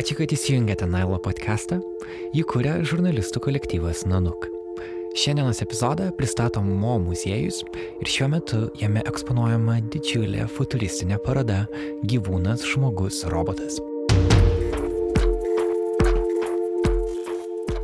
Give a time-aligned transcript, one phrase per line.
[0.00, 1.76] Ačiū, kad įsijungėte Nailo podcastą.
[2.32, 4.46] Jį kuria žurnalistų kolektyvas Nanuk.
[5.12, 7.60] Šiandienos epizodą pristato Mo muziejus
[8.00, 11.66] ir šiuo metu jame eksponuojama didžiulė futuristinė paroda
[12.08, 13.82] Gyvūnas, žmogus, robotas.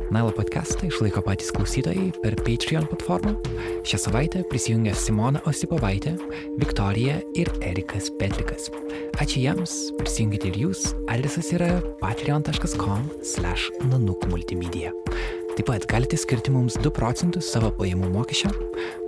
[0.07, 3.35] Nailo podcastą išlaiko patys klausytojai per Patreon platformą.
[3.83, 6.15] Šią savaitę prisijungia Simona Osipovaitė,
[6.61, 8.71] Viktorija ir Erikas Petrikas.
[9.19, 10.95] Ačiū jiems, prisijungite ir jūs.
[11.11, 14.95] Adresas yra patreon.com/nanukmultimedia.
[15.57, 18.49] Taip pat galite skirti mums 2 procentus savo pajamų mokesčio.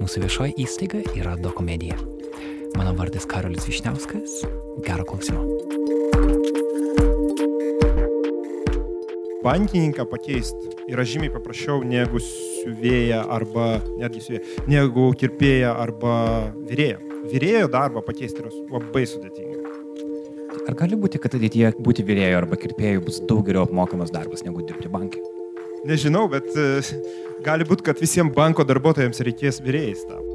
[0.03, 1.95] Mūsų viešoji įstaiga yra Dokomedija.
[2.75, 4.43] Mano vardas Karolis Višniauskas.
[4.83, 5.78] Gero klausimo.
[9.49, 16.15] Bankininką pakeisti yra žymiai paprasčiau negu siuvėją arba netgi siuvėją, negu kirpėją arba
[16.69, 16.99] vyrėją.
[17.29, 19.73] Vyrėjo darbą pakeisti yra labai sudėtinga.
[20.69, 24.65] Ar gali būti, kad ateityje būti vyrėjų arba kirpėjų bus daug geriau apmokamas darbas negu
[24.65, 25.23] dirbti bankai?
[25.89, 26.83] Nežinau, bet e,
[27.45, 30.28] gali būti, kad visiems banko darbuotojams reikės vyrėjais tam.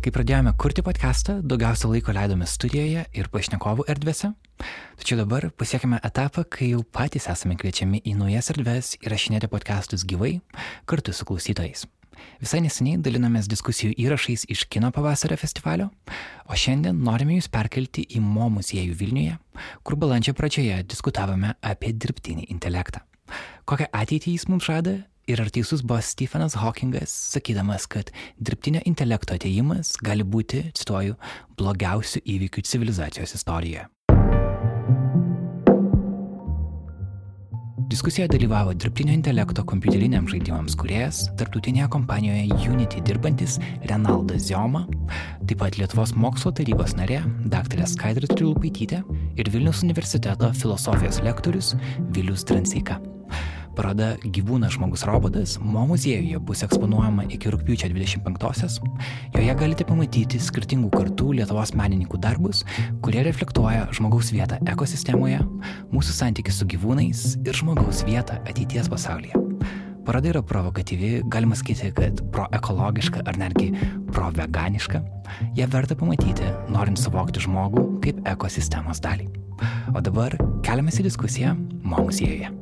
[0.00, 4.30] Kai pradėjome kurti podcastą, daugiausia laiko leidome studijoje ir pašnekovų erdvėse.
[4.96, 10.38] Tačiau dabar pasiekime etapą, kai jau patys esame kviečiami į naujas erdves įrašinėti podcastus gyvai
[10.88, 11.84] kartu su klausytojais.
[12.40, 15.90] Visai neseniai dalinamės diskusijų įrašais iš Kino pavasario festivalio,
[16.48, 19.36] o šiandien norime jūs perkelti į Mo muziejų Vilniuje,
[19.84, 23.04] kur balandžio pradžioje diskutavome apie dirbtinį intelektą.
[23.68, 28.08] Kokią ateitį jis mums žada Ir ar teisus buvo Stephenas Hawkingas, sakydamas, kad
[28.42, 31.14] dirbtinio intelekto ateimas gali būti, cituoju,
[31.60, 33.86] blogiausių įvykių civilizacijos istorijoje.
[37.90, 43.58] Diskusijoje dalyvavo dirbtinio intelekto kompiuteriniam žaidimams kuriejas, tarptautinėje kompanijoje Unity dirbantis
[43.90, 44.82] Renaldas Zioma,
[45.46, 47.22] taip pat Lietuvos mokslo tarybos narė
[47.54, 47.86] dr.
[47.94, 49.02] Skaidrė Trilupaitytė
[49.38, 51.74] ir Vilnius universiteto filosofijos lektorius
[52.14, 52.98] Vilius Transeika.
[53.80, 58.76] Paroda Gyvūnas žmogus robotas Mo muziejuje bus eksponuojama iki rūpiučio 25-osios.
[59.32, 62.60] Joje galite pamatyti skirtingų kartų Lietuvos menininkų darbus,
[63.00, 65.40] kurie reflektuoja žmogaus vietą ekosistemoje,
[65.94, 69.40] mūsų santykių su gyvūnais ir žmogaus vietą ateities pasaulyje.
[70.04, 73.72] Paroda yra provokatyvi, galima sakyti, kad proekologiška ar netgi
[74.12, 75.00] proveganiška.
[75.56, 79.30] Ją verta pamatyti, norint suvokti žmogų kaip ekosistemos dalį.
[79.96, 80.36] O dabar
[80.66, 82.52] keliamės į diskusiją Mo muziejuje.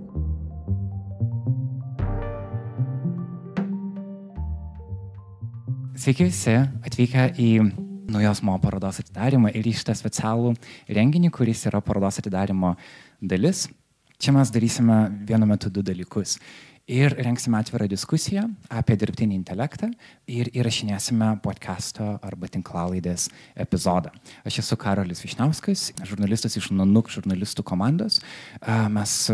[5.98, 6.53] Sveiki visi
[6.86, 7.48] atvykę į
[8.12, 10.53] naujos mo parodos atidarimą ir į šitą specialų
[10.94, 12.76] renginį, kuris yra parodos atidarimo
[13.19, 13.64] dalis.
[14.22, 16.37] Čia mes darysime vienu metu du dalykus.
[16.87, 19.91] Ir rengsime atvirą diskusiją apie dirbtinį intelektą
[20.31, 23.26] ir įrašinėsime podcast'o arba tinklalaidės
[23.58, 24.14] epizodą.
[24.47, 28.22] Aš esu Karolis Višnauskas, žurnalistas iš Nanuk žurnalistų komandos.
[28.94, 29.25] Mes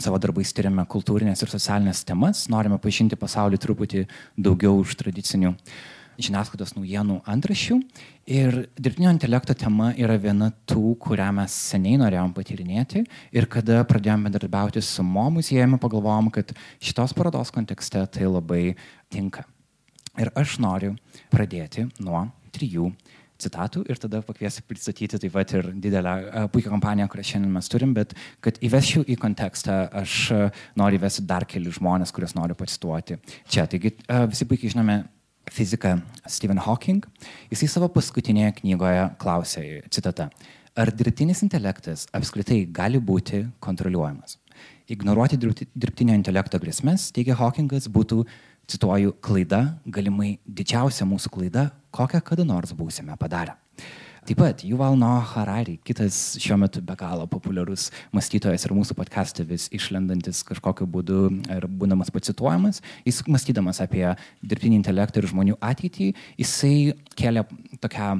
[0.00, 4.06] savo darbais tyriame kultūrinės ir socialinės temas, norime pažinti pasaulį truputį
[4.40, 5.52] daugiau už tradicinių
[6.22, 7.78] žiniasklaidos naujienų antrašių.
[8.30, 13.04] Ir dirbtinio intelekto tema yra viena tų, kurią mes seniai norėjom patyrinėti
[13.34, 18.76] ir kada pradėjome bendradarbiauti su Mo muziejumi, pagalvojom, kad šitos parodos kontekste tai labai
[19.12, 19.46] tinka.
[20.20, 20.94] Ir aš noriu
[21.32, 22.90] pradėti nuo trijų
[23.42, 26.14] citatų ir tada pakviesiu pristatyti taip pat ir didelę
[26.54, 28.14] puikią kompaniją, kurią šiandien mes turim, bet
[28.44, 30.18] kad įvesčiau į kontekstą, aš
[30.78, 33.18] noriu įvesti dar keli žmonės, kuriuos noriu pacituoti.
[33.50, 33.96] Čia, taigi
[34.30, 35.02] visi puikiai žinome
[35.52, 35.96] fiziką
[36.30, 37.02] Stephen Hawking.
[37.50, 40.28] Jisai savo paskutinėje knygoje klausė, citata,
[40.78, 44.38] ar dirbtinis intelektas apskritai gali būti kontroliuojamas?
[44.92, 48.22] Ignoruoti dirbtinio intelekto grėsmės, teigia Hawkingas, būtų
[48.70, 53.56] cituoju, klaida, galimai didžiausia mūsų klaida, kokią kada nors būsime padarę.
[54.22, 59.42] Taip pat Juval Noah Harari, kitas šiuo metu be galo populiarus mąstytojas ir mūsų podcast'e
[59.48, 64.04] vis išlendantis kažkokiu būdu ir būdamas pacituojamas, jis mąstydamas apie
[64.46, 67.42] dirbtinį intelektą ir žmonių ateitį, jisai kelia
[67.82, 68.12] tokią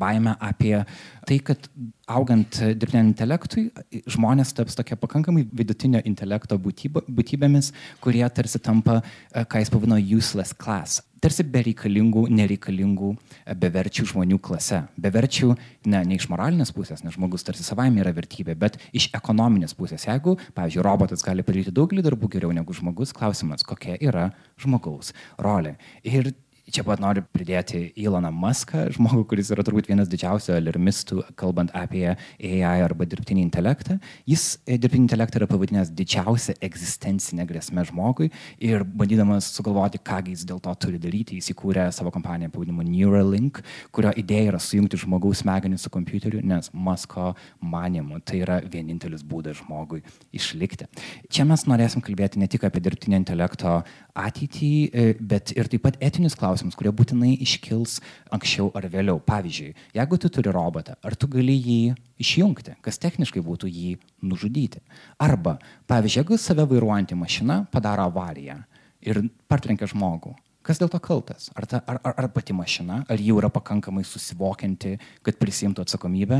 [0.00, 0.76] baimę apie
[1.24, 1.68] tai, kad
[2.10, 3.68] augant dirbtiniam intelektui,
[4.10, 7.72] žmonės taps tokia pakankamai vidutinio intelekto būtyba, būtybėmis,
[8.04, 9.00] kurie tarsi tampa,
[9.32, 11.00] ką jis pavadino, useless class.
[11.24, 13.14] Tarsi bereikalingų, nereikalingų,
[13.56, 14.82] beverčių žmonių klase.
[15.00, 15.54] Beverčių
[15.88, 20.04] ne, ne iš moralinės pusės, nes žmogus tarsi savaime yra vertybė, bet iš ekonominės pusės.
[20.04, 24.26] Jeigu, pavyzdžiui, robotas gali padaryti daugelį darbų geriau negu žmogus, klausimas, kokia yra
[24.60, 25.78] žmogaus rolė.
[26.04, 31.68] Ir Čia pat noriu pridėti Iloną Muską, žmogų, kuris yra turbūt vienas didžiausių alarmistų, kalbant
[31.76, 33.98] apie AI arba dirbtinį intelektą.
[34.24, 38.30] Jis e, dirbtinį intelektą yra pavadinęs didžiausia egzistencinė grėsmė žmogui
[38.64, 43.60] ir bandydamas sugalvoti, ką jis dėl to turi daryti, jis įkūrė savo kompaniją pavadinimu Neuralink,
[43.92, 49.60] kurio idėja yra sujungti žmogaus smegenį su kompiuteriu, nes Musko manimu tai yra vienintelis būdas
[49.60, 50.00] žmogui
[50.32, 50.88] išlikti.
[51.28, 53.82] Čia mes norėsim kalbėti ne tik apie dirbtinio intelekto
[54.16, 57.98] ateitį, e, bet ir taip pat etinius klausimus, kurie būtinai iškils
[58.34, 59.18] anksčiau ar vėliau.
[59.24, 61.80] Pavyzdžiui, jeigu tu turi robotą, ar tu gali jį
[62.22, 64.84] išjungti, kas techniškai būtų jį nužudyti.
[65.18, 65.58] Arba,
[65.90, 68.60] pavyzdžiui, jeigu save vairuojanti mašina padaro avariją
[69.04, 71.50] ir partrenkia žmogų, Kas dėl to kaltas?
[71.52, 76.38] Ar, ta, ar, ar, ar pati mašina, ar jau yra pakankamai susivokianti, kad prisimtų atsakomybę,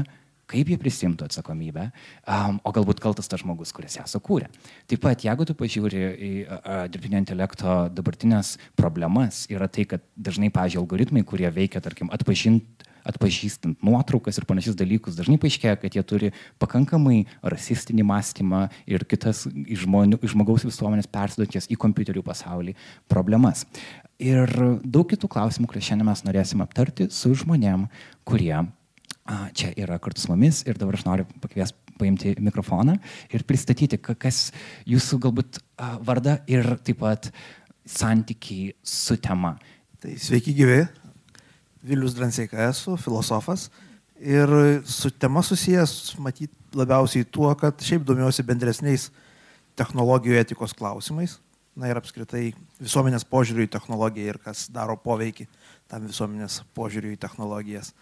[0.51, 1.89] kaip jie prisimtų atsakomybę,
[2.29, 4.51] um, o galbūt kaltas tas žmogus, kuris ją sukūrė.
[4.91, 10.53] Taip pat, jeigu tu pažiūri į uh, dirbtinio intelekto dabartinės problemas, yra tai, kad dažnai,
[10.55, 16.03] pažiūrėjau, algoritmai, kurie veikia, tarkim, atpažinti atpažįstant nuotraukas ir panašius dalykus, dažnai paaiškėja, kad jie
[16.09, 16.31] turi
[16.63, 22.77] pakankamai rasistinį mąstymą ir kitas iš, žmonių, iš žmogaus visuomenės persidančias į kompiuterių pasaulį
[23.11, 23.67] problemas.
[24.23, 24.49] Ir
[24.81, 27.89] daug kitų klausimų, kuriuos šiandien mes norėsim aptarti su žmonėm,
[28.25, 28.57] kurie
[29.57, 32.97] čia yra kartu su mumis ir dabar aš noriu pakvies paimti mikrofoną
[33.33, 34.51] ir pristatyti, kas
[34.89, 35.61] jūsų galbūt
[36.05, 37.31] vardą ir taip pat
[37.89, 39.55] santykiai su tema.
[40.01, 40.83] Tai sveiki gyvi,
[41.85, 43.69] Vilius Dranseika esu, filosofas
[44.21, 44.49] ir
[44.89, 49.11] su tema susijęs, matyt, labiausiai tuo, kad šiaip domiuosi bendresniais
[49.79, 51.39] technologijų etikos klausimais,
[51.77, 55.49] na ir apskritai visuomenės požiūrių į technologiją ir kas daro poveikį
[55.91, 57.93] tam visuomenės požiūrių į technologijas.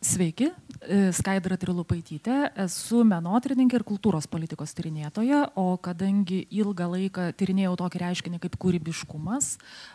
[0.00, 0.46] Sveiki,
[0.80, 8.00] e, Skaidra Trilupaitytė, esu menotyrininkė ir kultūros politikos tyrinėtoja, o kadangi ilgą laiką tyrinėjau tokį
[8.00, 9.50] reiškinį kaip kūrybiškumas,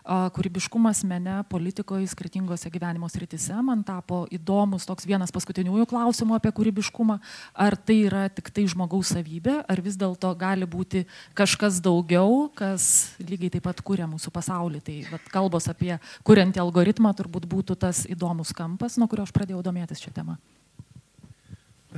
[0.05, 7.17] kūrybiškumas mene politikoje skirtingose gyvenimo sritise, man tapo įdomus toks vienas paskutiniųjų klausimų apie kūrybiškumą,
[7.65, 13.17] ar tai yra tik tai žmogaus savybė, ar vis dėlto gali būti kažkas daugiau, kas
[13.25, 14.85] lygiai taip pat kūrė mūsų pasaulį.
[14.85, 15.95] Tai vat, kalbos apie
[16.29, 20.38] kuriantį algoritmą turbūt būtų tas įdomus kampas, nuo kurio aš pradėjau domėtis domėtis šią temą?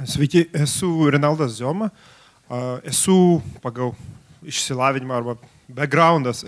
[0.05, 1.89] Sveiki, esu Renaldas Zioma.
[2.85, 3.95] Esu pagal
[4.45, 6.45] išsilavinimą arba backgroundas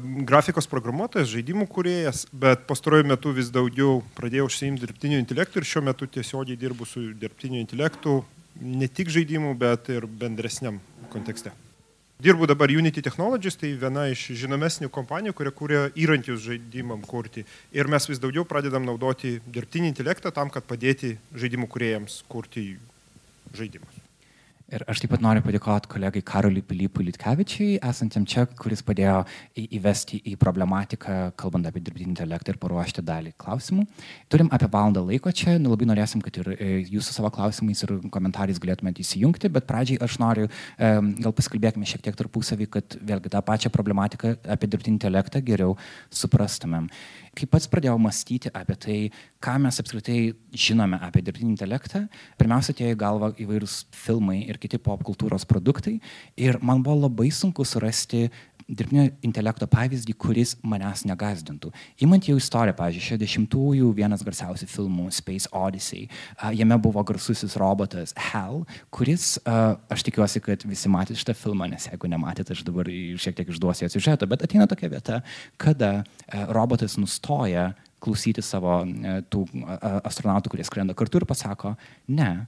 [0.00, 5.82] grafikos programuotojas, žaidimų kuriejas, bet pastaruoju metu vis daugiau pradėjau užsiimti dirbtiniu intelektu ir šiuo
[5.84, 8.22] metu tiesiogiai dirbu su dirbtiniu intelektu
[8.60, 10.80] ne tik žaidimų, bet ir bendresniam
[11.12, 11.52] kontekste.
[12.22, 17.42] Dirbu dabar Unity Technologies, tai viena iš žinomesnių kompanijų, kurie kūrė įrankius žaidimam kurti.
[17.74, 22.76] Ir mes vis daugiau pradedam naudoti dirbtinį intelektą tam, kad padėti žaidimų kuriejams kurti
[23.58, 23.91] žaidimus.
[24.72, 29.18] Ir aš taip pat noriu padėkoti kolegai Karoliui Pilypui Litkevičiui, esantiam čia, kuris padėjo
[29.60, 33.84] įvesti į problematiką, kalbant apie dirbtinį intelektą ir paruošti dalį klausimų.
[34.32, 37.84] Turim apie valandą laiko čia, nu, labai norėsim, kad ir e, jūs su savo klausimais
[37.84, 40.48] ir komentarais galėtumėte įsijungti, bet pradžiai aš noriu,
[40.78, 45.76] gal pasikalbėkime šiek tiek tarpusavį, kad vėlgi tą pačią problematiką apie dirbtinį intelektą geriau
[46.08, 46.88] suprastumėm.
[47.32, 48.96] Kai pats pradėjau mąstyti apie tai,
[49.40, 52.04] ką mes apskritai žinome apie dirbtinį intelektą,
[52.36, 55.96] pirmiausia, atėjo į galvą įvairūs filmai ir kiti pop kultūros produktai
[56.36, 58.26] ir man buvo labai sunku surasti
[58.72, 61.72] dirbtinio intelekto pavyzdį, kuris manęs negazdintų.
[62.04, 66.06] Įmant jau istoriją, pavyzdžiui, 60-ųjų vienas garsiausių filmų Space Odyssey,
[66.56, 68.62] jame buvo garsusis robotas Hal,
[68.94, 73.50] kuris, aš tikiuosi, kad visi matėte šitą filmą, nes jeigu nematėte, aš dabar šiek tiek
[73.52, 75.20] išduosiu atsižetą, bet ateina tokia vieta,
[75.60, 75.92] kada
[76.54, 78.82] robotas nustoja klausyti savo
[79.30, 79.44] tų
[80.02, 81.76] astronautų, kurie skrenda kartu ir pasako,
[82.08, 82.46] ne,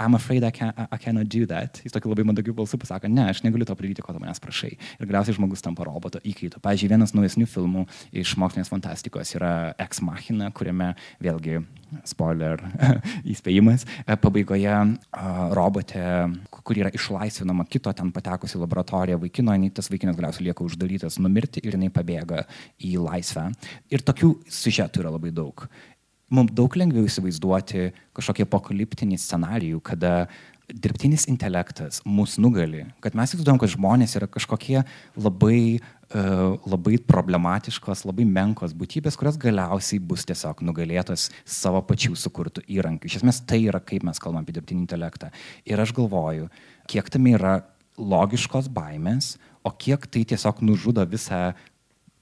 [0.00, 1.82] I'm afraid I, can, I cannot do that.
[1.84, 4.70] Jis tokį labai mandagių balsų pasako, ne, aš negaliu to padaryti, ko tu manęs prašai.
[4.96, 6.56] Ir galiausiai žmogus tampa roboto įkaitu.
[6.64, 7.84] Pavyzdžiui, vienas naujesnių filmų
[8.22, 9.52] iš mokslinės fantastikos yra
[9.84, 11.60] Ex Machina, kuriame vėlgi,
[12.08, 12.64] spoiler,
[13.34, 13.84] įspėjimas,
[14.24, 14.78] pabaigoje
[15.60, 16.06] robotė,
[16.48, 21.60] kur yra išlaisvinama kito ten patekusi į laboratoriją vaikino, tas vaikinas galiausiai lieka uždarytas numirti
[21.60, 22.46] ir jinai pabėga
[22.80, 23.50] į laisvę.
[23.92, 25.68] Ir tokių siužetų yra labai daug
[26.30, 30.28] mums daug lengviau įsivaizduoti kažkokį apokaliptinį scenarijų, kada
[30.70, 34.82] dirbtinis intelektas mus nugali, kad mes įsivaizduojam, kad žmonės yra kažkokie
[35.18, 42.64] labai, uh, labai problematiškos, labai menkos būtybės, kurios galiausiai bus tiesiog nugalėtos savo pačių sukurtų
[42.70, 43.10] įrankių.
[43.10, 45.32] Iš esmės tai yra, kaip mes kalbam apie dirbtinį intelektą.
[45.66, 46.50] Ir aš galvoju,
[46.90, 47.60] kiek tam yra
[48.00, 49.34] logiškos baimės,
[49.66, 51.50] o kiek tai tiesiog nužudo visą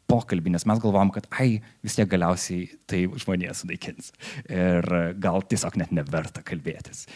[0.09, 4.12] pokalbį, nes mes galvom, kad ai, vis tiek galiausiai tai žmonės sunaikins.
[4.49, 4.88] Ir
[5.21, 7.07] gal tiesiog net neverta kalbėtis.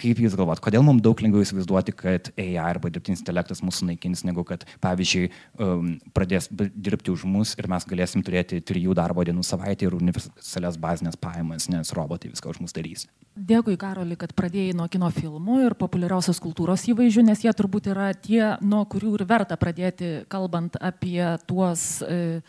[0.00, 4.22] Kaip Jūs galvot, kodėl mums daug lengviau įsivaizduoti, kad AI arba dirbtinis intelektas mūsų naikins,
[4.24, 5.26] negu kad, pavyzdžiui,
[5.60, 10.80] um, pradės dirbti už mus ir mes galėsim turėti trijų darbo dienų savaitę ir universalias
[10.80, 13.06] bazinės pajamas, nes robotai viską už mus darys.
[13.36, 18.10] Dėkui, Karoli, kad pradėjai nuo kino filmų ir populiariausios kultūros įvaizdžių, nes jie turbūt yra
[18.16, 22.40] tie, nuo kurių ir verta pradėti, kalbant apie tuos e,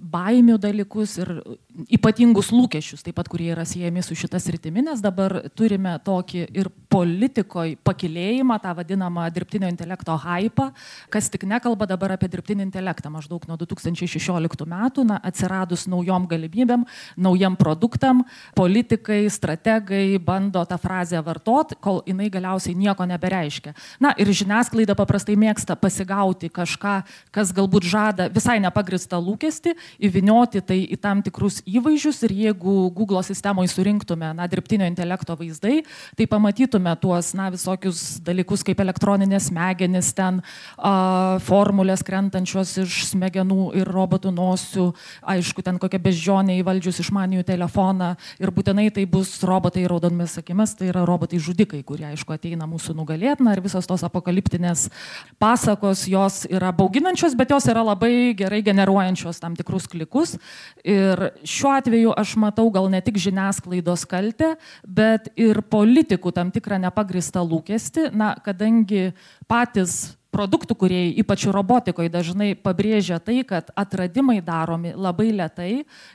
[0.00, 1.30] baimių dalykus ir
[1.94, 6.70] ypatingus lūkesčius, taip pat kurie yra siejami su šitas rytimi, nes dabar turime tokį ir
[6.92, 10.70] politikoje pakilėjimą, tą vadinamą dirbtinio intelekto hypą,
[11.12, 13.10] kas tik nekalba dabar apie dirbtinį intelektą.
[13.14, 16.86] Maždaug nuo 2016 metų, na, atsiradus naujom galimybėm,
[17.16, 18.24] naujam produktam,
[18.58, 23.74] politikai, strategai bando tą frazę vartot, kol jinai galiausiai nieko nebereiškia.
[24.02, 26.96] Na ir žiniasklaida paprastai mėgsta pasigauti kažką,
[27.34, 33.22] kas galbūt žada visai nepagristą lūkestį, įvinioti tai į tam tikrus įvaizdžius ir jeigu Google
[33.26, 35.82] sistemoje surinktume, na, dirbtinio intelekto vaizdai,
[36.18, 40.40] tai pamatytume tuos, na, visokius dalykus kaip elektroninės smegenis, ten
[40.76, 44.90] a, formulės krentančios iš smegenų ir robotų nosių,
[45.34, 50.90] aišku, ten kokia bežionė įvaldžius išmaniųjų telefoną ir būtinai tai bus robotai raudonomis akimis, tai
[50.92, 54.88] yra robotai žudikai, kurie, aišku, ateina mūsų nugalėtina ir visos tos apokaliptinės
[55.42, 60.36] pasakos, jos yra bauginančios, bet jos yra labai gerai generuojančios tam tikrus klikus.
[60.86, 64.54] Ir šiuo atveju aš matau gal ne tik žiniasklaidos kaltę,
[64.86, 69.10] bet ir politikų tam tikrą nepagristą lūkestį, na, kadangi
[69.50, 75.70] patys produktų kuriejai, ypač robotikoje, dažnai pabrėžia tai, kad atradimai daromi labai lietai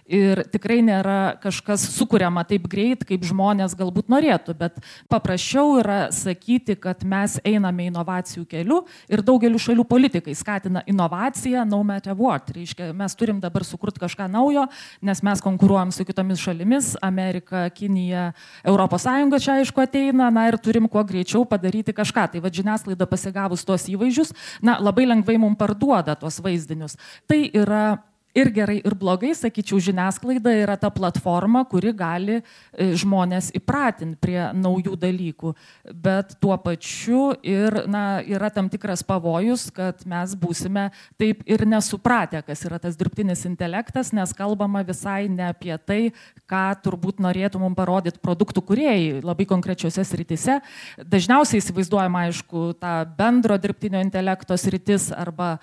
[0.06, 4.80] ir tikrai nėra kažkas sukūriama taip greit, kaip žmonės galbūt norėtų, bet
[5.12, 11.82] paprasčiau yra sakyti, kad mes einame inovacijų keliu ir daugeliu šalių politikai skatina inovaciją no
[11.88, 12.52] matter what.
[12.56, 14.68] Reiškia, mes turim dabar sukurti kažką naujo,
[15.06, 18.32] nes mes konkuruojam su kitomis šalimis, Amerika, Kinija,
[18.68, 19.08] ES
[19.40, 22.28] čia aišku ateina, na ir turim kuo greičiau padaryti kažką.
[22.34, 24.34] Tai va žiniasklaida pasigavus tos įvaizdžius, įvaizdžius,
[24.66, 26.98] na, labai lengvai mums parduoda tuos vaizdinius.
[27.30, 27.84] Tai yra
[28.40, 32.44] ir gerai, ir blogai, sakyčiau, žiniasklaida yra ta platforma, kuri gali e,
[33.00, 35.54] žmonės įpratinti prie naujų dalykų.
[35.94, 42.42] Bet tuo pačiu ir na, yra tam tikras pavojus, kad mes būsime taip ir nesupratę,
[42.46, 46.02] kas yra tas dirbtinis intelektas, nes kalbama visai ne apie tai,
[46.50, 50.60] ką turbūt norėtų mums parodyti produktų kuriejai labai konkrečiose sritise.
[51.00, 55.58] Dažniausiai įsivaizduojama, aišku, tą bendro dirbtinio intelekto sritis arba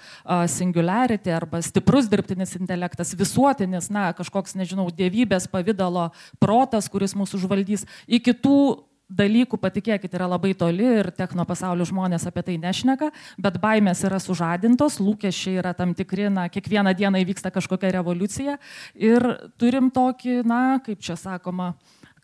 [0.51, 2.66] singularity arba stiprus dirbtinis intelektas,
[3.19, 6.11] visuotinis, na, kažkoks, nežinau, dievybės pavydalo
[6.43, 8.59] protas, kuris mūsų užvaldys, iki tų
[9.07, 14.19] dalykų, patikėkit, yra labai toli ir techno pasaulio žmonės apie tai nešneka, bet baimės yra
[14.23, 18.57] sužadintos, lūkesčiai yra tam tikri, na, kiekvieną dieną įvyksta kažkokia revoliucija.
[18.99, 19.29] Ir
[19.61, 21.75] turim tokį, na, kaip čia sakoma,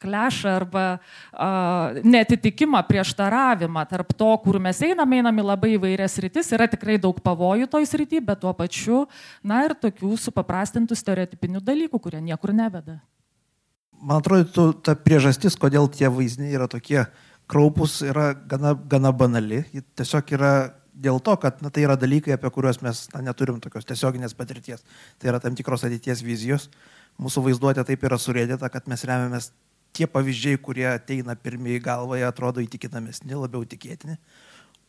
[0.03, 6.69] klešą arba uh, netitikimą, prieštaravimą tarp to, kur mes einame, einame labai įvairias rytis, yra
[6.71, 9.07] tikrai daug pavojų toj srity, bet tuo pačiu,
[9.47, 12.99] na ir tokių supaprastintų stereotipinių dalykų, kurie niekur neveda.
[14.03, 17.05] Man atrodo, ta priežastis, kodėl tie vaizdiniai yra tokie
[17.47, 19.63] kraupus, yra gana, gana banali.
[19.71, 20.53] Ji tiesiog yra
[20.93, 24.85] dėl to, kad na, tai yra dalykai, apie kuriuos mes na, neturim tokios tiesioginės patirties.
[25.21, 26.69] Tai yra tam tikros ateities vizijos.
[27.23, 29.53] Mūsų vaizduotė taip yra surėdėta, kad mes remiamės
[29.97, 34.19] tie pavyzdžiai, kurie ateina pirmieji galvoje, atrodo įtikinamesni, labiau tikėtini.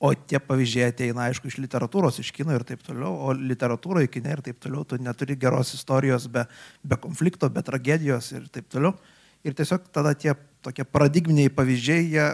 [0.03, 4.33] O tie pavyzdžiai ateina, aišku, iš literatūros, iš kino ir taip toliau, o literatūroje, kine
[4.35, 6.43] ir taip toliau, tu neturi geros istorijos be,
[6.83, 8.97] be konflikto, be tragedijos ir taip toliau.
[9.43, 12.27] Ir tiesiog tada tie tokie paradigminiai pavyzdžiai, jie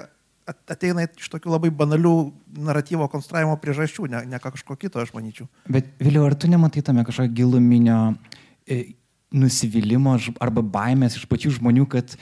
[0.50, 2.14] ateina iš tokių labai banalių
[2.70, 5.50] naratyvo konstravimo priežasčių, ne, ne kažko kito, aš manyčiau.
[5.70, 8.00] Bet vėliau, ar tu nematai tame kažkokio giluminio
[8.66, 8.96] e,
[9.30, 12.16] nusivylimą arba baimės iš pačių žmonių, kad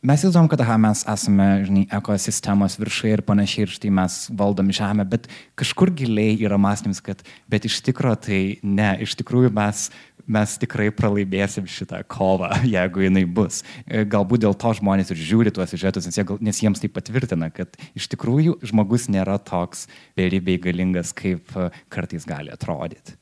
[0.00, 4.70] Mes įsivaizduom, kad aha, mes esame, žinai, ekosistemos viršai ir panašiai, ir štai mes valdom
[4.72, 5.26] žemę, bet
[5.60, 7.20] kažkur giliai yra mąstymas, kad
[7.52, 9.82] bet iš tikrųjų tai ne, iš tikrųjų mes,
[10.24, 13.60] mes tikrai pralaimėsim šitą kovą, jeigu jinai bus.
[13.84, 17.52] E, galbūt dėl to žmonės ir žiūri tuos siužetus, nes, jie, nes jiems tai patvirtina,
[17.52, 19.84] kad iš tikrųjų žmogus nėra toks
[20.16, 23.20] beribiai galingas, kaip e, kartais gali atrodyti.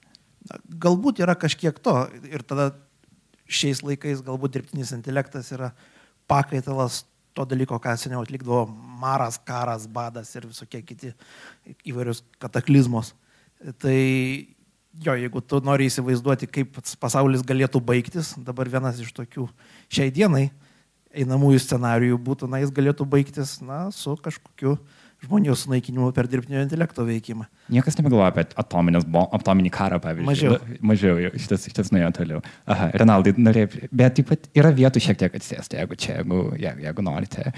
[0.78, 2.70] Galbūt yra kažkiek to ir tada
[3.50, 5.74] šiais laikais galbūt dirbtinis intelektas yra
[6.30, 7.02] pakaitalas
[7.36, 8.66] to dalyko, ką seniau atlikdavo
[9.00, 11.12] maras, karas, badas ir visokie kiti
[11.86, 13.12] įvairius kataklizmos.
[13.82, 13.98] Tai
[15.04, 19.46] jo, jeigu tu nori įsivaizduoti, kaip pasaulis galėtų baigtis, dabar vienas iš tokių
[19.90, 20.48] šiai dienai
[21.18, 26.62] einamųjų scenarijų būtų, na, jis galėtų baigtis, na, su kažkokiu uh, žmonijos sunaikinimu per dirbtinio
[26.62, 27.46] intelekto veikimą.
[27.74, 30.28] Niekas nebegalvoja apie atominį karą, pavyzdžiui.
[30.28, 30.78] Mažiau.
[30.92, 32.42] Mažiau, šitas, šitas nuėjo toliau.
[32.70, 36.42] Aha, Renaldai, norėjai, bet taip pat yra vietų šiek tiek atsėsti, jeigu čia, jeigu,
[36.84, 37.50] jeigu norite.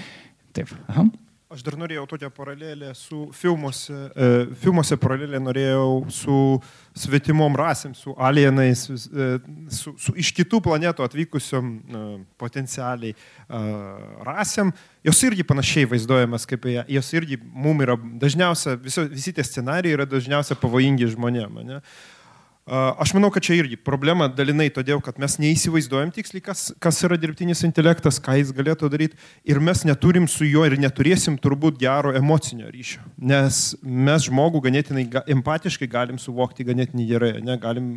[0.57, 0.73] Taip.
[0.91, 1.05] Aha.
[1.51, 4.27] Aš dar norėjau tokią paralelę su filmuose, e,
[4.61, 6.35] filmuose paralelę norėjau su
[6.95, 9.27] svetimom rasėm, su alienais, e,
[9.75, 12.03] su, su iš kitų planetų atvykusiom e,
[12.39, 13.61] potencialiai e,
[14.29, 14.71] rasėm.
[15.03, 19.99] Jos irgi panašiai vaizduojamas kaip jie, jos irgi mums yra dažniausia, viso, visi tie scenarijai
[19.99, 21.59] yra dažniausia pavojingi žmonėm.
[21.67, 21.81] Ne?
[22.71, 27.17] Aš manau, kad čia irgi problema dalinai todėl, kad mes neįsivaizduojam tiksliai, kas, kas yra
[27.19, 32.15] dirbtinis intelektas, ką jis galėtų daryti ir mes neturim su juo ir neturėsim turbūt gero
[32.15, 35.03] emocinio ryšio, nes mes žmogų ganėtinai
[35.35, 37.91] empatiškai galim suvokti ganėtinai gerai, ne, galim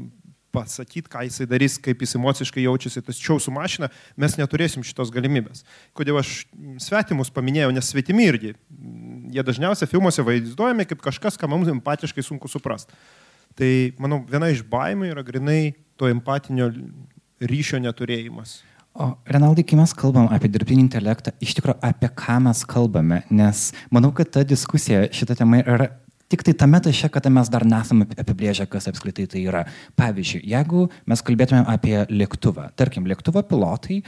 [0.54, 5.62] pasakyti, ką jisai darys, kaip jis emociškai jaučiasi, tačiau su mašina mes neturėsim šitos galimybės.
[5.95, 6.40] Kodėl aš
[6.83, 8.57] svetimus paminėjau, nes svetimi irgi,
[9.35, 12.95] jie dažniausiai filmuose vaizduojami kaip kažkas, ką mums empatiškai sunku suprasti.
[13.58, 16.70] Tai, manau, viena iš baimių yra grinai to empatinio
[17.44, 18.62] ryšio neturėjimas.
[18.94, 23.66] O Renaldai, kai mes kalbam apie dirbtinį intelektą, iš tikrųjų apie ką mes kalbame, nes
[23.94, 25.88] manau, kad ta diskusija šitą temą yra
[26.30, 29.64] tik tai tame taše, kad mes dar nesame apibrėžę, kas apskritai tai yra.
[29.99, 34.00] Pavyzdžiui, jeigu mes kalbėtumėm apie lėktuvą, tarkim, lėktuvo pilotai,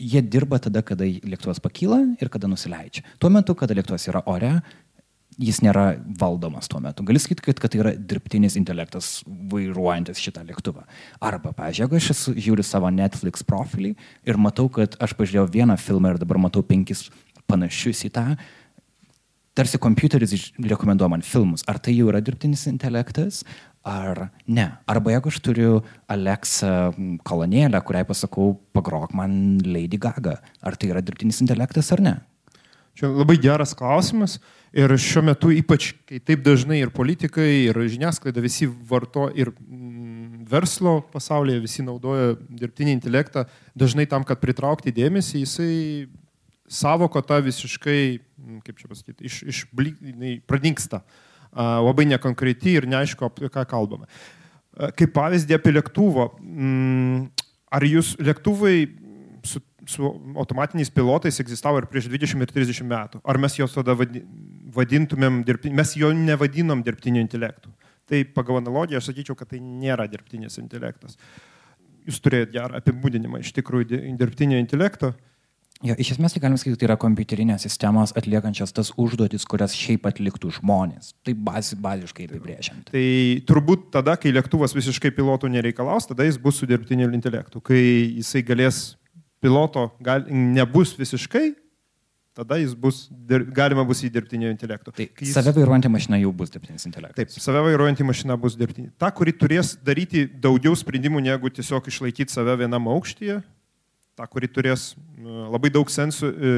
[0.00, 3.04] jie dirba tada, kada lėktuvas pakyla ir kada nusileidžia.
[3.20, 4.54] Tuo metu, kada lėktuvas yra ore,
[5.38, 5.84] jis nėra
[6.20, 7.04] valdomas tuo metu.
[7.06, 9.20] Gali sakyti, kad, kad tai yra dirbtinis intelektas
[9.52, 10.84] vairuojantis šitą lėktuvą.
[11.22, 13.94] Arba, pažiūrėjau, jeigu aš esu, žiūriu savo Netflix profilį
[14.28, 17.08] ir matau, kad aš pažiūrėjau vieną filmą ir dabar matau penkis
[17.50, 18.26] panašius į tą,
[19.56, 21.64] tarsi kompiuteris rekomenduoja man filmus.
[21.70, 23.42] Ar tai jau yra dirbtinis intelektas,
[23.86, 24.66] ar ne.
[24.90, 26.90] Arba jeigu aš turiu Alexa
[27.26, 32.18] kolonėlę, kuriai pasakau, pagrok man Lady Gaga, ar tai yra dirbtinis intelektas ar ne?
[33.00, 34.34] Čia labai geras klausimas.
[34.76, 40.44] Ir šiuo metu ypač, kai taip dažnai ir politikai, ir žiniasklaida visi varto ir mm,
[40.50, 45.72] verslo pasaulyje visi naudoja dirbtinį intelektą, dažnai tam, kad pritraukti dėmesį, jisai
[46.70, 49.64] savoko tą visiškai, mm, kaip čia pasakyti, iš, iš
[50.46, 51.00] pradingsta.
[51.56, 54.06] Labai nekonkreti ir neaišku, apie ką kalbame.
[54.76, 56.28] Kaip pavyzdį apie lėktuvą.
[56.38, 57.30] Mm,
[57.70, 58.76] ar jūs lėktuvai
[59.88, 63.20] su automatiniais pilotais egzistavo ir prieš 20 ir 30 metų.
[63.24, 67.72] Ar mes juos tada vadintumėm dirbtiniu, mes jo nevadinom dirbtiniu intelektu.
[68.10, 71.16] Tai pagal analogiją aš sakyčiau, kad tai nėra dirbtinis intelektas.
[72.08, 75.12] Jūs turėjote gerą apibūdinimą iš tikrųjų dirbtinio intelekto.
[75.80, 80.04] Jo, iš esmės tai galim sakyti, tai yra kompiuterinės sistemos atliekančias tas užduotis, kurias šiaip
[80.10, 81.14] atliktų žmonės.
[81.24, 82.90] Tai baz, baziškai apibrėžiant.
[82.92, 83.04] Tai
[83.48, 87.62] turbūt tada, kai lėktuvas visiškai pilotų nereikalaus, tada jis bus su dirbtiniu intelektu.
[87.64, 88.82] Kai jisai galės
[89.40, 91.52] piloto gal, nebus visiškai,
[92.36, 93.02] tada jis bus,
[93.56, 94.92] galima bus į dirbtinio intelekto.
[94.94, 97.18] Tai jis, save vairuojanti mašina jau bus dirbtinis intelektas.
[97.18, 98.92] Taip, save vairuojanti mašina bus dirbtinė.
[99.00, 103.40] Ta, kuri turės daryti daugiau sprendimų, negu tiesiog išlaikyti save vienam aukštyje,
[104.16, 106.54] ta, kuri turės labai daug sensų e,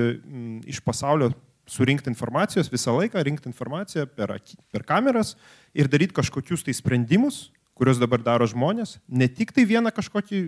[0.71, 1.33] iš pasaulio
[1.71, 4.35] surinkti informacijos visą laiką, rinkti informaciją per,
[4.75, 5.37] per kameras
[5.75, 7.47] ir daryti kažkokius tai sprendimus,
[7.79, 10.41] kuriuos dabar daro žmonės, ne tik tai vieną kažkokį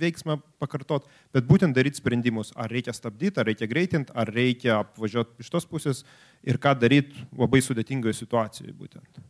[0.00, 5.40] veiksmą pakartot, bet būtent daryti sprendimus, ar reikia stabdyti, ar reikia greitinti, ar reikia apvažiuoti
[5.40, 6.04] iš tos pusės
[6.44, 9.24] ir ką daryti labai sudėtingoje situacijoje būtent.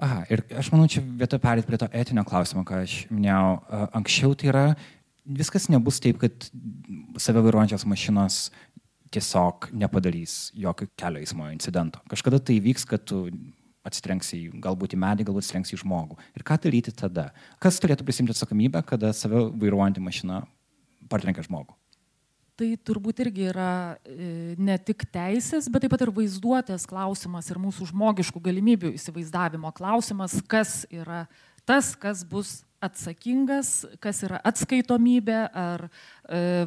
[0.00, 3.58] Aha, ir aš manau, čia vieta perėti prie to etinio klausimo, ką aš minėjau.
[3.98, 4.64] Anksčiau tai yra,
[5.26, 6.46] viskas nebus taip, kad
[7.20, 8.38] save vairuojančios mašinos
[9.12, 12.00] tiesiog nepadarys jokio kelio eismo incidento.
[12.08, 13.26] Kažkada tai vyks, kad tu
[13.86, 16.18] atsitrenksi į, galbūt į medį, galbūt atsitrenksi į žmogų.
[16.36, 17.30] Ir ką daryti tada?
[17.62, 20.42] Kas turėtų prisimti atsakomybę, kada save vairuojantį mašiną
[21.12, 21.76] partrenkia žmogų?
[22.60, 27.60] Tai turbūt irgi yra e, ne tik teisės, bet taip pat ir vaizduotės klausimas ir
[27.62, 31.22] mūsų žmogiškų galimybių įsivaizdavimo klausimas, kas yra
[31.64, 35.86] tas, kas bus atsakingas, kas yra atskaitomybė, ar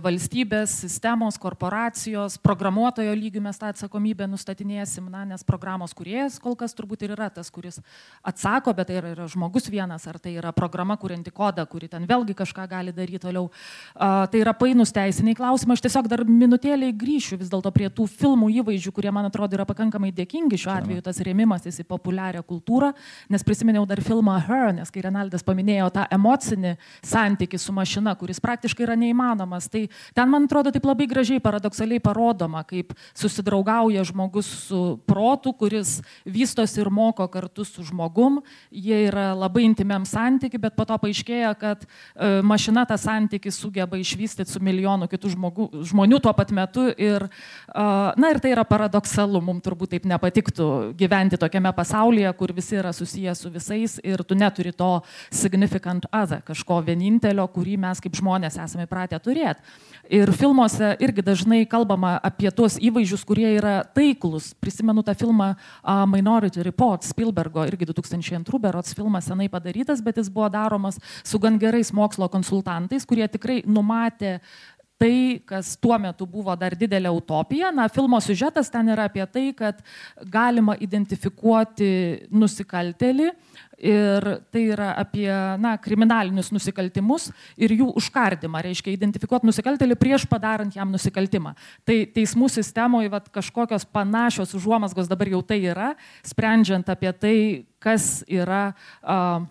[0.03, 6.75] valstybės, sistemos, korporacijos, programuotojo lygių mes tą atsakomybę nustatinėsim, na, nes programos kuriejas kol kas
[6.75, 7.79] turbūt ir yra tas, kuris
[8.27, 12.03] atsako, bet tai yra, yra žmogus vienas, ar tai yra programa kurianti kodą, kuri ten
[12.09, 13.47] vėlgi kažką gali daryti toliau.
[13.95, 18.09] A, tai yra painus teisiniai klausimai, aš tiesiog dar minutėliai grįšiu vis dėlto prie tų
[18.11, 22.91] filmų įvaizdžių, kurie man atrodo yra pakankamai dėkingi šiuo atveju, tas rėmimasis į populiarią kultūrą,
[23.31, 28.43] nes prisiminiau dar filmą Her, nes kai Renaldas paminėjo tą emocinį santykį su mašina, kuris
[28.43, 28.99] praktiškai yra
[29.53, 29.69] neįmanomas.
[29.69, 36.01] Tai ten, man atrodo, taip labai gražiai, paradoksaliai parodoma, kaip susidraugauja žmogus su protu, kuris
[36.25, 38.41] vystosi ir moko kartu su žmogum.
[38.71, 43.97] Jie yra labai intimiam santykiui, bet po to paaiškėja, kad e, mašina tą santykį sugeba
[43.97, 46.89] išvystyti su milijonu kitų žmogų, žmonių tuo pat metu.
[46.97, 47.87] Ir, e,
[48.17, 52.93] na ir tai yra paradoksalu, mums turbūt taip nepatiktų gyventi tokiame pasaulyje, kur visi yra
[52.93, 58.15] susiję su visais ir tu neturi to signifikant different other, kažko vienintelio, kurį mes kaip
[58.15, 59.42] žmonės esame pratę turėti.
[60.11, 64.49] Ir filmuose irgi dažnai kalbama apie tuos įvaizdžius, kurie yra taiklus.
[64.59, 70.27] Prisimenu tą filmą uh, Minority Report Spielbergo, irgi 2002 berots filmas senai padarytas, bet jis
[70.27, 74.41] buvo daromas su gan gerais mokslo konsultantais, kurie tikrai numatė
[75.03, 77.73] tai, kas tuo metu buvo dar didelė utopija.
[77.75, 79.81] Na, filmo siužetas ten yra apie tai, kad
[80.31, 81.89] galima identifikuoti
[82.31, 83.31] nusikaltelį
[83.83, 85.27] ir tai yra apie
[85.59, 87.27] na, kriminalinius nusikaltimus
[87.59, 91.51] ir jų užkardimą, reiškia identifikuoti nusikaltelį prieš padarant jam nusikaltimą.
[91.83, 95.91] Tai teismų sistemoje vat, kažkokios panašios užuomasgos dabar jau tai yra,
[96.23, 97.35] sprendžiant apie tai,
[97.83, 99.43] kas yra uh,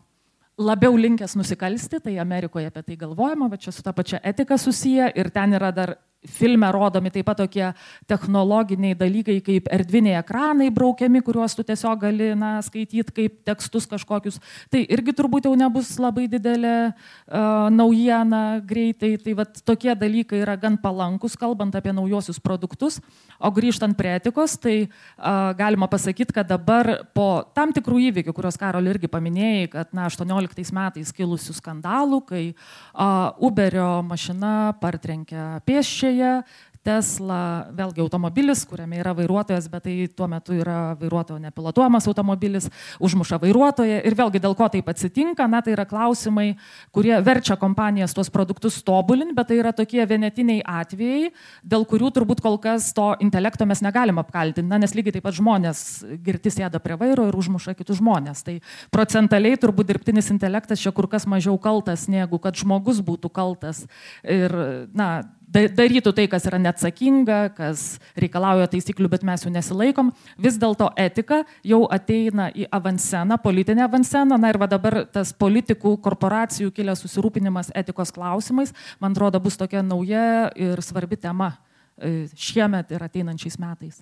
[0.58, 5.12] labiau linkęs nusikalsti, tai Amerikoje apie tai galvojama, bet čia su ta pačia etika susiję
[5.16, 5.96] ir ten yra dar
[6.28, 7.64] filme rodomi taip pat tokie
[8.10, 14.38] technologiniai dalykai kaip erdviniai ekranai braukiami, kuriuos tu tiesiog gali na, skaityti kaip tekstus kažkokius.
[14.70, 19.16] Tai irgi turbūt jau nebus labai didelė uh, naujiena greitai.
[19.22, 23.00] Tai vat, tokie dalykai yra gan palankus, kalbant apie naujosius produktus.
[23.42, 28.60] O grįžtant prie etikos, tai uh, galima pasakyti, kad dabar po tam tikrų įvykių, kuriuos
[28.60, 36.11] Karol irgi paminėjai, kad na, 18 metais kilusių skandalų, kai uh, Uberio mašina partrenkė pėsčiai,
[36.12, 36.42] Vokietijoje
[36.82, 42.66] Tesla, vėlgi automobilis, kuriame yra vairuotojas, bet tai tuo metu yra vairuotojo nepilotuojamas automobilis,
[42.98, 46.56] užmuša vairuotoją ir vėlgi dėl ko taip atsitinka, na tai yra klausimai,
[46.90, 51.30] kurie verčia kompanijas tuos produktus tobulinti, bet tai yra tokie vienetiniai atvejai,
[51.62, 55.38] dėl kurių turbūt kol kas to intelekto mes negalim apkaltinti, na nes lygiai taip pat
[55.38, 55.84] žmonės
[56.26, 58.42] girti sėda prie vairo ir užmuša kitus žmonės.
[58.42, 58.56] Tai
[58.90, 63.84] procentaliai turbūt dirbtinis intelektas čia kur kas mažiau kaltas, negu kad žmogus būtų kaltas.
[64.26, 64.50] Ir,
[64.98, 65.12] na,
[65.52, 70.12] darytų tai, kas yra neatsakinga, kas reikalauja taisyklių, bet mes jų nesilaikom.
[70.40, 74.38] Vis dėlto etika jau ateina į avanseną, politinę avanseną.
[74.40, 79.84] Na ir va dabar tas politikų, korporacijų kilęs susirūpinimas etikos klausimais, man atrodo, bus tokia
[79.84, 81.52] nauja ir svarbi tema
[81.98, 84.00] e, šiemet ir ateinančiais metais.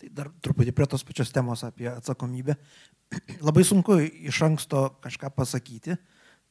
[0.00, 2.58] Tai dar truputį prie tos pačios temos apie atsakomybę.
[3.46, 5.98] Labai sunku iš anksto kažką pasakyti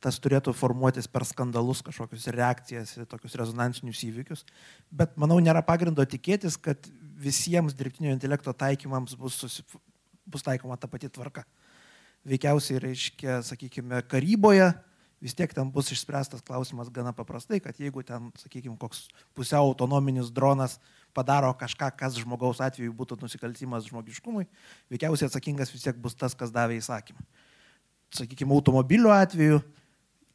[0.01, 4.45] tas turėtų formuotis per skandalus, kažkokius reakcijas, tokius rezonansinius įvykius.
[4.89, 6.89] Bet manau, nėra pagrindo tikėtis, kad
[7.21, 9.65] visiems dirbtinio intelekto taikymams bus, susi,
[10.25, 11.45] bus taikoma ta pati tvarka.
[12.25, 14.71] Veikiausiai, reiškia, sakykime, karyboje
[15.21, 19.05] vis tiek ten bus išspręstas klausimas gana paprastai, kad jeigu ten, sakykime, koks
[19.37, 20.79] pusiau autonominis dronas
[21.13, 24.47] padaro kažką, kas žmogaus atveju būtų nusikaltimas žmogiškumui,
[24.89, 27.21] veikiausiai atsakingas vis tiek bus tas, kas davė įsakymą.
[28.17, 29.61] Sakykime, automobilių atveju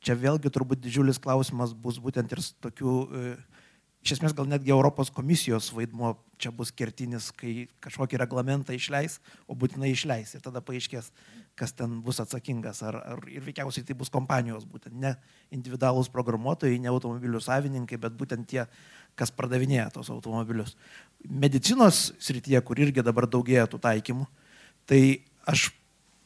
[0.06, 3.32] čia vėlgi turbūt didžiulis klausimas bus būtent ir tokių, e,
[4.06, 9.18] iš esmės gal netgi Europos komisijos vaidmo čia bus kertinis, kai kažkokį reglamentą išleis,
[9.50, 11.08] o būtinai išleis ir tada paaiškės,
[11.58, 12.82] kas ten bus atsakingas.
[12.86, 15.16] Ar, ar, ir veikiausiai tai bus kompanijos, būtent ne
[15.54, 18.66] individualūs programuotojai, ne automobilių savininkai, bet būtent tie,
[19.18, 20.76] kas pardavinėja tos automobilius.
[21.26, 24.28] Medicinos srityje, kur irgi dabar daugėja tų taikymų,
[24.86, 25.00] tai
[25.48, 25.70] aš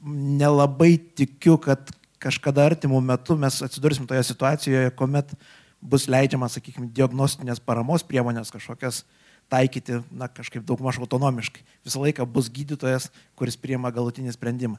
[0.03, 5.33] nelabai tikiu, kad kažkada artimų metų mes atsidursim toje situacijoje, kuomet
[5.81, 9.05] bus leidžiama, sakykime, diagnostinės paramos priemonės kažkokias
[9.51, 11.65] taikyti, na, kažkaip daugmaž autonomiškai.
[11.87, 14.79] Visą laiką bus gydytojas, kuris priema galutinį sprendimą.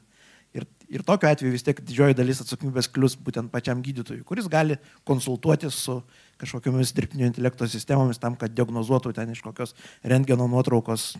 [0.52, 4.76] Ir, ir tokiu atveju vis tiek didžioji dalis atsakomybės klius būtent pačiam gydytojui, kuris gali
[5.08, 6.02] konsultuoti su
[6.40, 9.72] kažkokiamis dirbtinio intelekto sistemomis tam, kad diagnozuotų ten iš kokios
[10.04, 11.14] rentgeno nuotraukos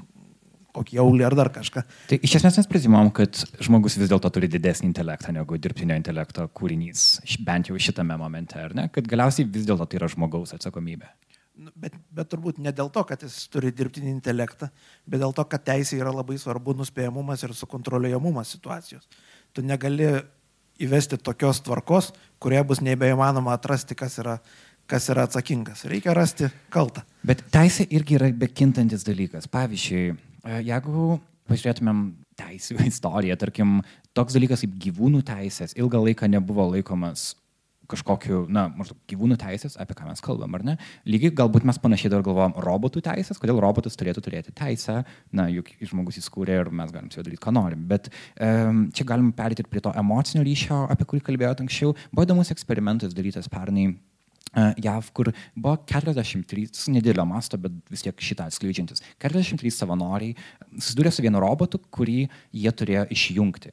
[0.77, 1.83] kokį jaulį ar dar kažką.
[2.11, 6.47] Tai iš esmės mes prezimom, kad žmogus vis dėlto turi didesnį intelektą negu dirbtinio intelekto
[6.57, 8.89] kūrinys, bent jau šitame momente, ar ne?
[8.93, 11.11] Kad galiausiai vis dėlto tai yra žmogaus atsakomybė.
[11.63, 14.71] Nu, bet, bet turbūt ne dėl to, kad jis turi dirbtinį intelektą,
[15.05, 19.05] bet dėl to, kad teisė yra labai svarbu nuspėjamumas ir sukontroliuojamumas situacijos.
[19.53, 20.09] Tu negali
[20.83, 24.39] įvesti tokios tvarkos, kurioje bus nebeįmanoma atrasti, kas yra,
[24.89, 25.85] kas yra atsakingas.
[25.93, 27.05] Reikia rasti kaltą.
[27.21, 29.51] Bet teisė irgi yra bekintantis dalykas.
[29.53, 32.02] Pavyzdžiui, jeigu pažiūrėtumėm
[32.40, 33.81] teisų istoriją, tarkim,
[34.16, 37.33] toks dalykas kaip gyvūnų teisės ilgą laiką nebuvo laikomas
[37.92, 40.74] kažkokiu, na, maždaug gyvūnų teisės, apie ką mes kalbam, ar ne?
[41.09, 45.02] Lygiai galbūt mes panašiai dar galvojam robotų teisės, kodėl robotas turėtų turėti teisę,
[45.35, 47.83] na, juk žmogus įskūrė ir mes galim su juo daryti, ką norim.
[47.90, 51.92] Bet um, čia galim perėti ir prie to emocinio ryšio, apie kurį kalbėjote anksčiau.
[52.14, 53.90] Buvo įdomus eksperimentas darytas pernai
[54.53, 59.01] JAV, kur buvo 43, nedidelio masto, bet vis tiek šitą atskleidžiantis.
[59.23, 60.37] 43 savanoriai
[60.77, 63.73] susidūrė su vienu robotu, kurį jie turėjo išjungti.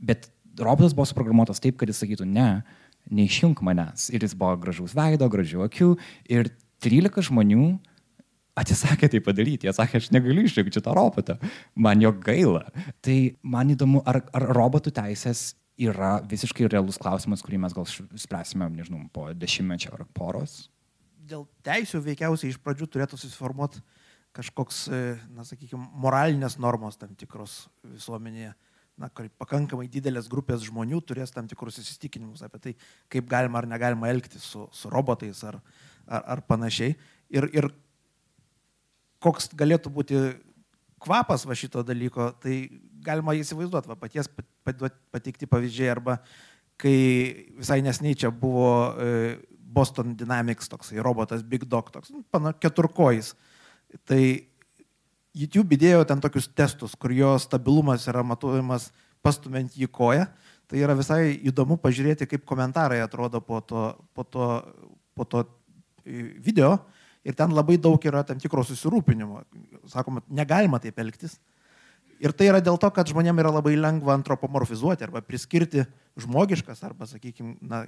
[0.00, 2.62] Bet robotas buvo suprogramuotas taip, kad jis sakytų, ne,
[3.12, 4.08] neišjung manęs.
[4.14, 5.92] Ir jis buvo gražaus veido, gražių akių.
[6.32, 6.50] Ir
[6.84, 7.68] 13 žmonių
[8.58, 9.68] atsisakė tai padaryti.
[9.68, 11.38] Jie sakė, aš negaliu išjungti šitą robotą.
[11.76, 12.64] Man jo gaila.
[13.04, 18.66] Tai man įdomu, ar, ar robotų teisės yra visiškai realus klausimas, kurį mes gal spręsime,
[18.74, 20.66] nežinau, po dešimtmečio ar poros?
[21.28, 23.82] Dėl teisų veikiausiai iš pradžių turėtų susiformuoti
[24.36, 25.02] kažkoks, e,
[25.34, 28.54] na, sakykime, moralinės normos tam tikros visuomenėje.
[28.98, 29.06] Na,
[29.38, 32.72] pakankamai didelės grupės žmonių turės tam tikrus įsitikinimus apie tai,
[33.06, 35.60] kaip galima ar negalima elgtis su, su robotais ar,
[36.08, 36.96] ar, ar panašiai.
[37.30, 37.70] Ir, ir
[39.22, 40.18] koks galėtų būti
[40.98, 42.56] kvapas va šito dalyko, tai
[43.04, 44.30] galima įsivaizduoti, va paties
[44.64, 46.18] pateikti pavyzdžiai arba
[46.78, 46.98] kai
[47.58, 53.34] visai nesnei čia buvo e, Boston Dynamics toksai robotas Big Dog, toks, nu, pana, keturkojais.
[54.08, 54.22] Tai
[55.38, 58.88] YouTube įdėjo ten tokius testus, kur jo stabilumas yra matuojamas
[59.24, 60.28] pastumint jį koją.
[60.68, 64.48] Tai yra visai įdomu pažiūrėti, kaip komentarai atrodo po to, po to,
[65.16, 65.44] po to
[66.04, 66.74] e, video.
[67.26, 69.42] Ir ten labai daug yra tam tikro susirūpinimo.
[69.90, 71.38] Sakoma, negalima taip elgtis.
[72.22, 75.84] Ir tai yra dėl to, kad žmonėms yra labai lengva antropomorfizuoti arba priskirti
[76.18, 77.84] žmogiškas arba, sakykime, na,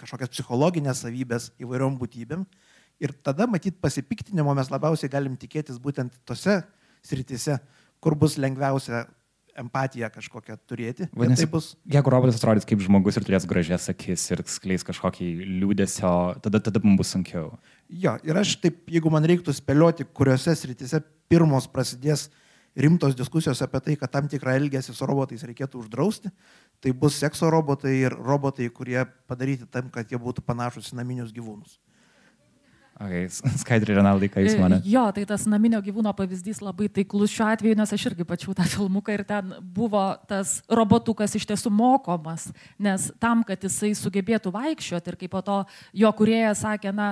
[0.00, 2.44] kažkokias psichologinės savybės įvairiom būtybėm.
[3.02, 6.60] Ir tada, matyt, pasipiktinimo mes labiausiai galim tikėtis būtent tose
[7.04, 7.58] sritise,
[8.04, 9.06] kur bus lengviausia
[9.58, 11.08] empatiją kažkokią turėti.
[11.14, 11.68] Vadinasi, tai bus...
[11.90, 15.28] jeigu robotas atrodys kaip žmogus ir turės gražias akis ir skleis kažkokį
[15.62, 17.52] liūdėsio, tada, tada mums bus sunkiau.
[17.88, 21.00] Jo, ir aš taip, jeigu man reiktų spėlioti, kuriuose srityse
[21.30, 22.28] pirmos prasidės
[22.76, 26.32] rimtos diskusijos apie tai, kad tam tikrą elgesį su robotais reikėtų uždrausti,
[26.82, 31.32] tai bus sekso robotai ir robotai, kurie padaryti tam, kad jie būtų panašus į naminius
[31.34, 31.78] gyvūnus.
[32.94, 33.26] Okay.
[33.62, 34.86] Skaidri Renaldai, ką jūs e, manate?
[34.86, 38.66] Jo, tai tas naminio gyvūno pavyzdys labai taiklus šiuo atveju, nes aš irgi pačiau tą
[38.74, 42.46] filmuką ir ten buvo tas robotukas iš tiesų mokomas,
[42.78, 45.56] nes tam, kad jisai sugebėtų vaikščioti ir kaip po to
[46.04, 47.08] jo kuriejas sakė, na,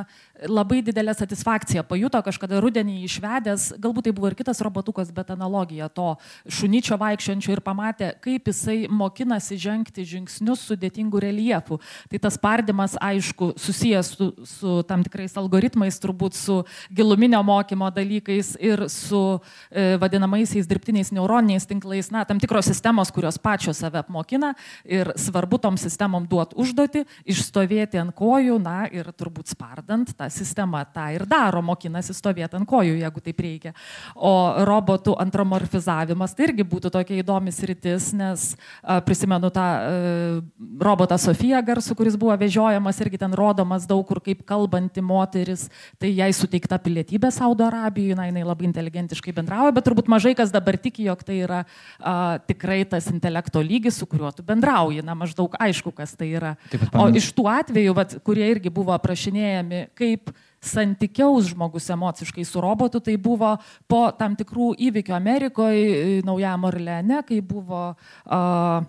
[0.46, 5.90] labai didelę satisfakciją pajuto kažkada rudenį išvedęs, galbūt tai buvo ir kitas robotukas, bet analogija
[5.90, 6.12] to
[6.46, 11.82] šuničio vaikščiončio ir pamatė, kaip jisai mokinasi žengti žingsnius sudėtingų reliefų.
[12.12, 17.90] Tai tas pardimas, aišku, susijęs su, su tam tikrais algoritmais algoritmais, turbūt su giluminio mokymo
[17.90, 23.98] dalykais ir su e, vadinamaisiais dirbtiniais neuroniniais tinklais, na, tam tikros sistemos, kurios pačios save
[23.98, 24.54] apmokina
[24.84, 30.84] ir svarbu tom sistemom duoti užduoti, išstovėti ant kojų, na ir turbūt spardant tą sistemą
[30.92, 33.74] tą ir daro, mokinasi stovėti ant kojų, jeigu taip reikia.
[34.14, 40.40] O robotų antropomorfizavimas tai irgi būtų tokia įdomi sritis, nes a, prisimenu tą a, e,
[40.82, 45.98] robotą Sofiją garsų, kuris buvo vežiojamas irgi ten rodomas daug kur kaip kalbanti moteris moteris,
[45.98, 50.50] tai jai suteikta pilietybė Saudo Arabijoje, na, jinai labai inteligentiškai bendrauja, bet turbūt mažai kas
[50.50, 51.64] dabar tiki, jog tai yra
[52.00, 56.56] a, tikrai tas intelekto lygis, su kuriuo tu bendrauji, na, maždaug aišku, kas tai yra.
[56.70, 62.60] Taip, o iš tų atvejų, vat, kurie irgi buvo aprašinėjami, kaip santykiaus žmogus emociškai su
[62.62, 63.56] robotu, tai buvo
[63.90, 68.84] po tam tikrų įvykių Amerikoje, Naujame Orleane, kai buvo uh,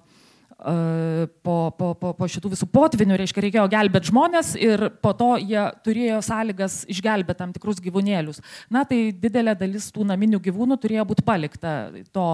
[0.63, 5.63] po, po, po, po šitų visų potvinių, reiškia, reikėjo gelbėti žmonės ir po to jie
[5.84, 8.39] turėjo sąlygas išgelbėti tam tikrus gyvūnėlius.
[8.71, 11.73] Na, tai didelė dalis tų naminių gyvūnų turėjo būti palikta
[12.15, 12.28] to,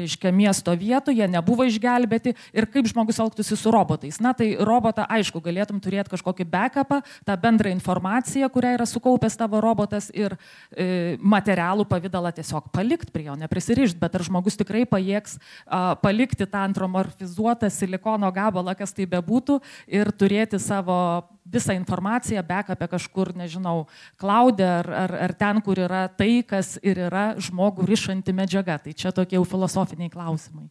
[0.00, 4.18] reiškia, miesto vietoje, nebuvo išgelbėti ir kaip žmogus elgtųsi su robotais.
[4.24, 9.62] Na, tai robotą, aišku, galėtum turėti kažkokį backupą, tą bendrą informaciją, kurią yra sukaupęs tavo
[9.62, 10.34] robotas ir
[10.74, 16.48] e, materialų pavydalą tiesiog palikti prie jo, neprisirišti, bet ar žmogus tikrai pajėgs a, palikti
[16.48, 22.88] tą antromorfizmą robotizuotą silikono gabalą, kas tai bebūtų, ir turėti savo visą informaciją bek apie
[22.88, 23.86] kažkur, nežinau,
[24.18, 28.78] klaudę ar, ar, ar ten, kur yra tai, kas ir yra žmogų ryšanti medžiaga.
[28.78, 30.68] Tai čia tokie jau filosofiniai klausimai.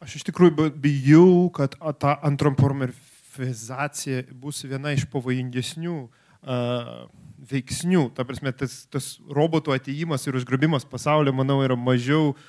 [0.00, 7.06] Aš iš tikrųjų bijau, kad ta antropomorfizacija bus viena iš pavojingesnių uh,
[7.50, 8.10] veiksnių.
[8.14, 12.44] Ta prasme, tas, tas robotų ateimas ir užgrobimas pasaulio, manau, yra mažiau uh,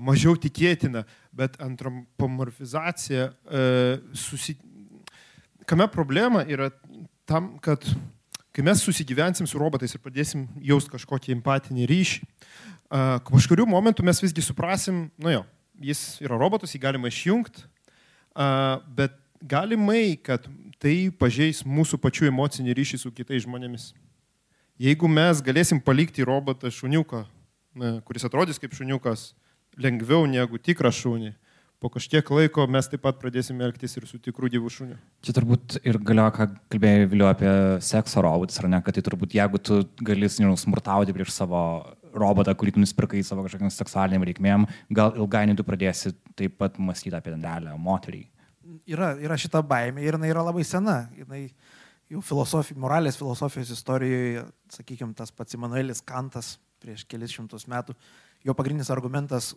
[0.00, 3.28] mažiau tikėtina, bet antropomorfizacija,
[4.16, 4.56] susi...
[5.68, 6.70] kame problema yra
[7.28, 7.84] tam, kad
[8.56, 12.24] kai mes susigyvensim su robotais ir pradėsim jausti kažkokį empatinį ryšį,
[13.28, 15.44] kažkuriu momentu mes visgi suprasim, nu jo,
[15.78, 17.68] jis yra robotas, jį galima išjungti,
[18.96, 20.48] bet galimai, kad
[20.82, 23.92] tai pažeis mūsų pačių emocinį ryšį su kitais žmonėmis.
[24.78, 27.24] Jeigu mes galėsim palikti robotą šuniuką,
[28.06, 29.32] kuris atrodys kaip šuniukas,
[29.82, 31.34] lengviau negu tikrą šunį.
[31.78, 34.96] Po kažkiek laiko mes taip pat pradėsime elgtis ir su tikrų dievų šuniu.
[35.22, 37.52] Čia turbūt ir galioja, ką kalbėjai vėliau apie
[37.86, 41.60] sekso robotus, ar ne, kad tai turbūt jeigu tu gali smurtauti prieš savo
[42.18, 47.14] robotą, kurį tu nusipirkai savo kažkokiam seksualiniam reikmėm, gal ilgainiui tu pradėsi taip pat mąstyti
[47.14, 48.24] apie realią moterį.
[48.88, 51.04] Yra, yra šita baimė ir jinai yra labai sena.
[51.16, 51.44] Jinai
[52.10, 57.94] jau filosofi, moralės filosofijos istorijoje, sakykime, tas pats Emanuelis Kantas prieš kelis šimtus metų,
[58.46, 59.52] jo pagrindinis argumentas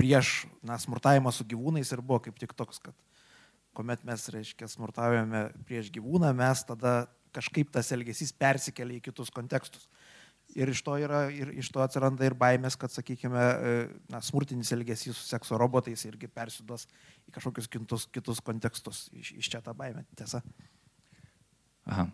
[0.00, 2.96] prieš na, smurtavimą su gyvūnais ir buvo kaip tik toks, kad
[3.74, 7.04] kuomet mes, reiškia, smurtavome prieš gyvūną, mes tada
[7.34, 9.88] kažkaip tas elgesys persikelia į kitus kontekstus.
[10.54, 13.44] Ir iš to, yra, ir iš to atsiranda ir baimės, kad, sakykime,
[14.12, 16.84] na, smurtinis elgesys su sekso robotais irgi persiduos
[17.26, 19.06] į kažkokius kitus, kitus kontekstus.
[19.16, 20.44] Iš, iš čia tą baimę, tiesa.
[21.84, 22.06] Aha,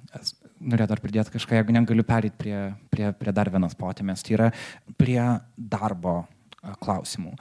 [0.59, 2.57] norėjau dar pridėti kažką, jeigu negaliu perėti prie,
[2.91, 4.49] prie, prie dar vienos potėmės, tai yra
[4.99, 5.21] prie
[5.55, 6.23] darbo
[6.83, 7.35] klausimų.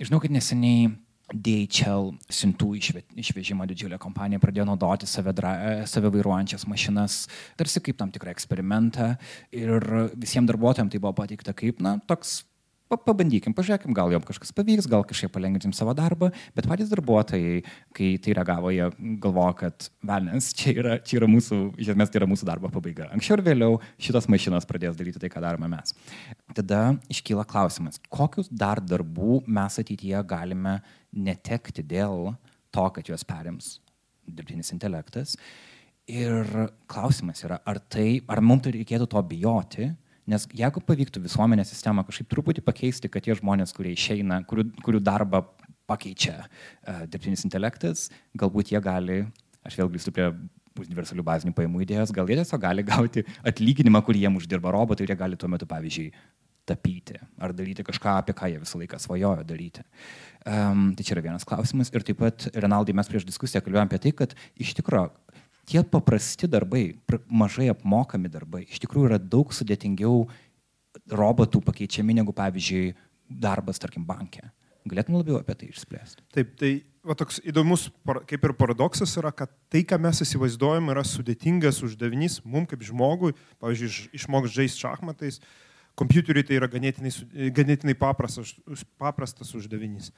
[0.00, 0.90] Žinau, kad neseniai
[1.30, 2.72] DHL siuntų
[3.20, 5.34] išvežimo didžiulė kompanija pradėjo naudoti save,
[5.86, 7.22] save vairuojančias mašinas,
[7.58, 9.12] tarsi kaip tam tikrą eksperimentą
[9.54, 9.86] ir
[10.18, 12.40] visiems darbuotojams tai buvo pateikta kaip, na, toks
[12.90, 17.60] pabandykim, pažiūrėkim, gal jom kažkas pavyks, gal kažkaip palengvinsim savo darbą, bet patys darbuotojai,
[17.94, 18.88] kai tai reagavo, jie
[19.22, 23.06] galvoja, kad velnės, čia yra, čia yra mūsų, iš esmės tai yra mūsų darbo pabaiga.
[23.14, 25.94] Anksčiau ir vėliau šitos mašinos pradės daryti tai, ką darome mes.
[26.56, 30.80] Tada iškyla klausimas, kokius dar darbų mes ateityje galime
[31.14, 32.32] netekti dėl
[32.74, 33.76] to, kad juos perims
[34.26, 35.36] dirbtinis intelektas.
[36.10, 36.42] Ir
[36.90, 39.92] klausimas yra, ar, tai, ar mums tai reikėtų to bijoti,
[40.30, 45.02] Nes jeigu pavyktų visuomenės sistemą kažkaip truputį pakeisti, kad tie žmonės, kurie išeina, kurių, kurių
[45.02, 45.42] darbą
[45.90, 49.24] pakeičia uh, dirbtinis intelektas, galbūt jie gali,
[49.66, 50.28] aš vėl grįžtu prie
[50.80, 55.12] universalių bazinių pajamų idėjos, gal jie tiesiog gali gauti atlyginimą, kurį jiems uždirba robotai ir
[55.12, 56.12] jie gali tuo metu, pavyzdžiui,
[56.70, 59.82] tapyti ar daryti kažką, apie ką jie visą laiką svajojo daryti.
[60.46, 61.90] Um, tai čia yra vienas klausimas.
[61.90, 65.10] Ir taip pat, Renaldai, mes prieš diskusiją kalbėjome apie tai, kad iš tikrųjų
[65.68, 66.84] tie paprasti darbai,
[67.28, 70.24] mažai apmokami darbai, iš tikrųjų yra daug sudėtingiau
[71.10, 72.94] robotų pakeičiami negu, pavyzdžiui,
[73.30, 74.42] darbas, tarkim, banke.
[74.88, 76.24] Galėtum labiau apie tai išspręsti.
[76.34, 76.70] Taip, tai
[77.06, 77.90] va, toks įdomus,
[78.26, 83.34] kaip ir paradoksas yra, kad tai, ką mes įsivaizduojam, yra sudėtingas uždavinys mums kaip žmogui,
[83.62, 85.69] pavyzdžiui, išmoks žaisti šachmatais, uh,
[86.00, 87.12] kompiuteriui tai yra ganėtinai,
[87.56, 88.54] ganėtinai paprastas,
[89.00, 90.10] paprastas uždavinys.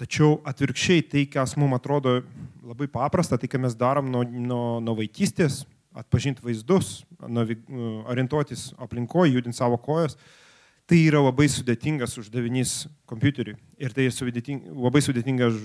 [0.00, 2.20] Tačiau atvirkščiai tai, kas mums atrodo
[2.64, 5.62] labai paprasta, tai ką mes darom nuo, nuo, nuo vaikystės,
[5.96, 10.16] atpažinti vaizdus, orientuotis aplinkoje, judinti savo kojas,
[10.90, 15.56] tai yra labai sudėtingas uždavinys kompiuteriui ir tai sudėting, labai sudėtingas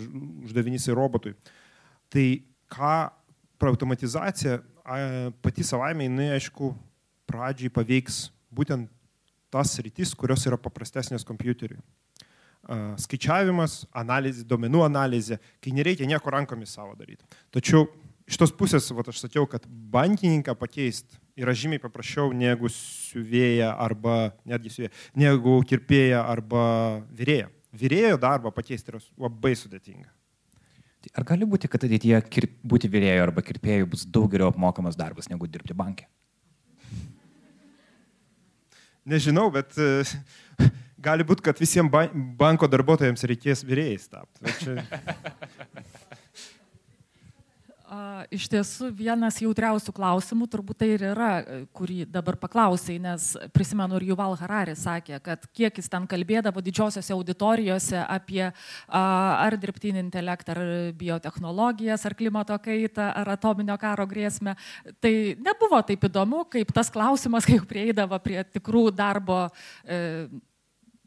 [0.46, 1.36] uždavinys ir robotui.
[2.14, 2.26] Tai
[2.72, 2.96] ką
[3.66, 4.60] automatizacija
[5.42, 6.70] pati savaime, jinai aišku,
[7.26, 8.90] pradžiai paveiks būtent
[9.54, 11.80] tas rytis, kurios yra paprastesnės kompiuteriui.
[13.00, 17.28] Skaičiavimas, analizė, duomenų analizė, kai nereikia nieko rankomis savo daryti.
[17.54, 17.86] Tačiau
[18.26, 24.34] iš tos pusės, va, aš sakiau, kad bankininką pakeisti yra žymiai paprasčiau negu siuvėja arba
[24.50, 26.66] netgi siuvėja, negu kirpėja arba
[27.14, 27.52] vyrėja.
[27.76, 30.10] Vyrėjo darbą pakeisti yra labai sudėtinga.
[31.06, 35.30] Tai ar gali būti, kad ateityje būti vyrėjo arba kirpėjų bus daug geriau apmokamas darbas
[35.30, 36.08] negu dirbti bankė?
[39.06, 40.04] Nežinau, bet e,
[41.08, 41.94] gali būti, kad visiems
[42.40, 44.56] banko darbuotojams reikės vyrėjais tapti.
[44.62, 44.80] Čia...
[48.34, 51.30] Iš tiesų, vienas jautriausių klausimų turbūt tai ir yra,
[51.76, 57.14] kurį dabar paklausai, nes prisimenu ir Juval Harari sakė, kad kiek jis ten kalbėdavo didžiosiose
[57.16, 58.48] auditorijose apie
[58.88, 60.64] ar dirbtinį intelektą, ar
[60.98, 64.56] biotehnologijas, ar klimato kaitą, ar atominio karo grėsmę,
[65.04, 65.14] tai
[65.46, 69.46] nebuvo taip įdomu, kaip tas klausimas, kai prieidavo prie tikrų darbo
[69.86, 70.28] e,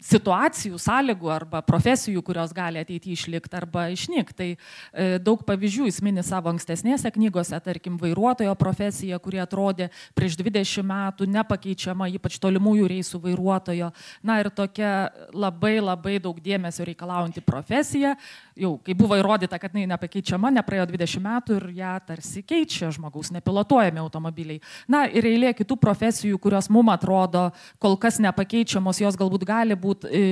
[0.04, 4.37] situacijų, sąlygų arba profesijų, kurios gali ateityje išlikti arba išnykti.
[4.38, 10.38] Tai e, daug pavyzdžių jis mini savo ankstesnėse knygose, tarkim, vairuotojo profesija, kuri atrodė prieš
[10.38, 13.90] 20 metų nepakeičiama, ypač tolimųjų reisų vairuotojo.
[14.22, 18.14] Na ir tokia labai labai daug dėmesio reikalaujanti profesija,
[18.59, 23.33] jau kai buvo įrodyta, kad jinai nepakeičiama, nepraėjo 20 metų ir ją tarsi keičia žmogaus
[23.35, 24.62] nepilotuojami automobiliai.
[24.90, 27.49] Na ir eilė kitų profesijų, kurios mum atrodo
[27.83, 30.25] kol kas nepakeičiamos, jos galbūt gali būti e,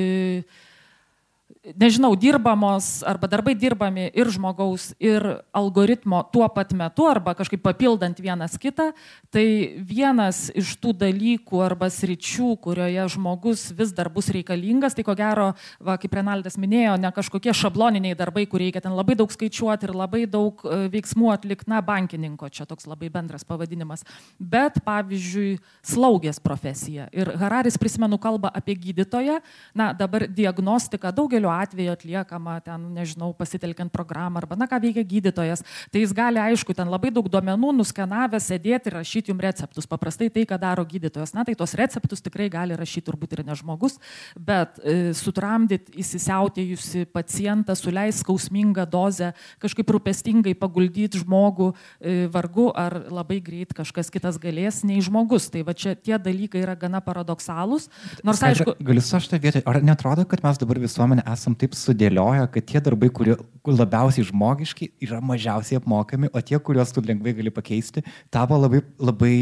[1.74, 5.24] nežinau, dirbamos arba darbai dirbami ir žmogaus, ir
[5.57, 8.92] algoritmo tuo pat metu arba kažkaip papildant vienas kitą,
[9.35, 9.46] tai
[9.83, 15.48] vienas iš tų dalykų arba sričių, kurioje žmogus vis dar bus reikalingas, tai ko gero,
[15.83, 19.94] va, kaip Renaldas minėjo, ne kažkokie šabloniniai darbai, kur reikia ten labai daug skaičiuoti ir
[19.96, 24.07] labai daug e, veiksmų atlikti, na, bankininko, čia toks labai bendras pavadinimas,
[24.38, 27.09] bet pavyzdžiui, slaugės profesija.
[27.16, 29.40] Ir Hararis, prisimenu, kalba apie gydytoją,
[29.76, 35.64] na, dabar diagnostika daugeliu atveju atliekama ten, nežinau, pasitelkiant programą arba, na, ką veikia gydytojas,
[35.92, 39.88] tai jis gali, aišku, ten labai daug duomenų nuskenavęs sėdėti ir rašyti jums receptus.
[39.90, 43.54] Paprastai tai, ką daro gydytojas, na, tai tos receptus tikrai gali rašyti turbūt ir ne
[43.59, 43.98] žmogus,
[44.35, 49.33] bet e, sutramdyti įsisiautėjusi pacientą, suleis skausmingą dozę,
[49.63, 55.48] kažkaip rūpestingai paguldyti žmogų e, vargu ar labai greit kažkas kitas galės nei žmogus.
[55.52, 57.88] Tai va čia tie dalykai yra gana paradoksalūs.
[58.27, 59.63] Nors, aišku, Galiu aš tą vietą.
[59.69, 63.37] Ar netrodo, kad mes dabar visuomenė esam taip sudėlioję, kad tie darbai, kurie
[63.67, 68.03] labiausiai žmogiški, yra mažiausiai apmokami, o tie, kuriuos tu lengvai gali pakeisti,
[68.35, 69.37] tapo labai, labai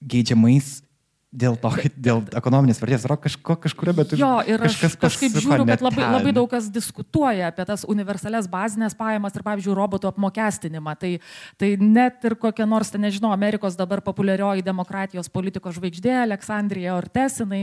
[0.00, 0.78] geidžiamais
[1.30, 5.84] dėl to, dėl ekonominės vertės yra kažko kažkurio, bet Jo, ir aš kažkaip žiūriu, kad
[5.84, 10.96] labai, labai daug kas diskutuoja apie tas universalias bazinės pajamas ir, pavyzdžiui, robotų apmokestinimą.
[10.98, 11.12] Tai,
[11.60, 17.38] tai net ir kokia nors, ten, nežinau, Amerikos dabar populiarioji demokratijos politikos žvaigždė Aleksandrija Ortes,
[17.44, 17.62] jinai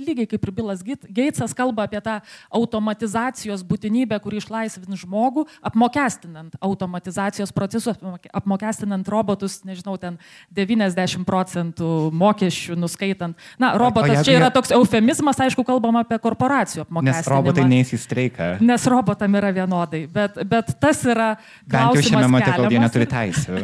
[0.00, 2.18] lygiai kaip ir Bilas Geitsas kalba apie tą
[2.54, 10.18] automatizacijos būtinybę, kuri išlaisvins žmogų, apmokestinant automatizacijos procesus, apmoke- apmokestinant robotus, nežinau, ten
[10.54, 13.36] 90 procentų mokesčių nuskaitant.
[13.58, 17.36] Na, robotas jeigu čia yra toks eufemizmas, aišku, kalbama apie korporacijų Nes apmokestinimą.
[17.36, 18.50] robotai neįs į streiką.
[18.64, 21.34] Nes robotam yra vienodai, bet, bet tas yra...
[21.66, 23.62] Bent jau šiame klausimas mate, kol jie neturi teisų.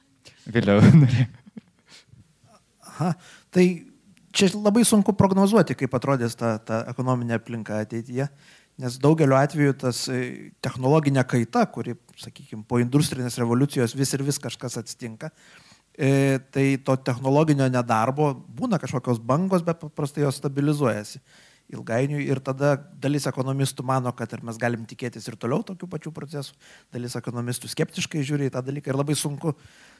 [0.54, 0.80] Vėliau.
[2.94, 3.14] Aha,
[3.54, 3.66] tai
[4.34, 8.28] čia labai sunku prognozuoti, kaip atrodys ta, ta ekonominė aplinka ateityje,
[8.82, 14.40] nes daugeliu atveju tas e, technologinė kaita, kuri, sakykime, po industrinės revoliucijos vis ir vis
[14.42, 15.30] kažkas atsitinka,
[15.94, 21.22] e, tai to technologinio nedarbo būna kažkokios bangos, bet paprastai jos stabilizuojasi
[21.72, 26.12] ilgainiui ir tada dalis ekonomistų mano, kad ir mes galim tikėtis ir toliau tokių pačių
[26.14, 26.56] procesų,
[26.92, 29.54] dalis ekonomistų skeptiškai žiūri į tą dalyką ir labai sunku,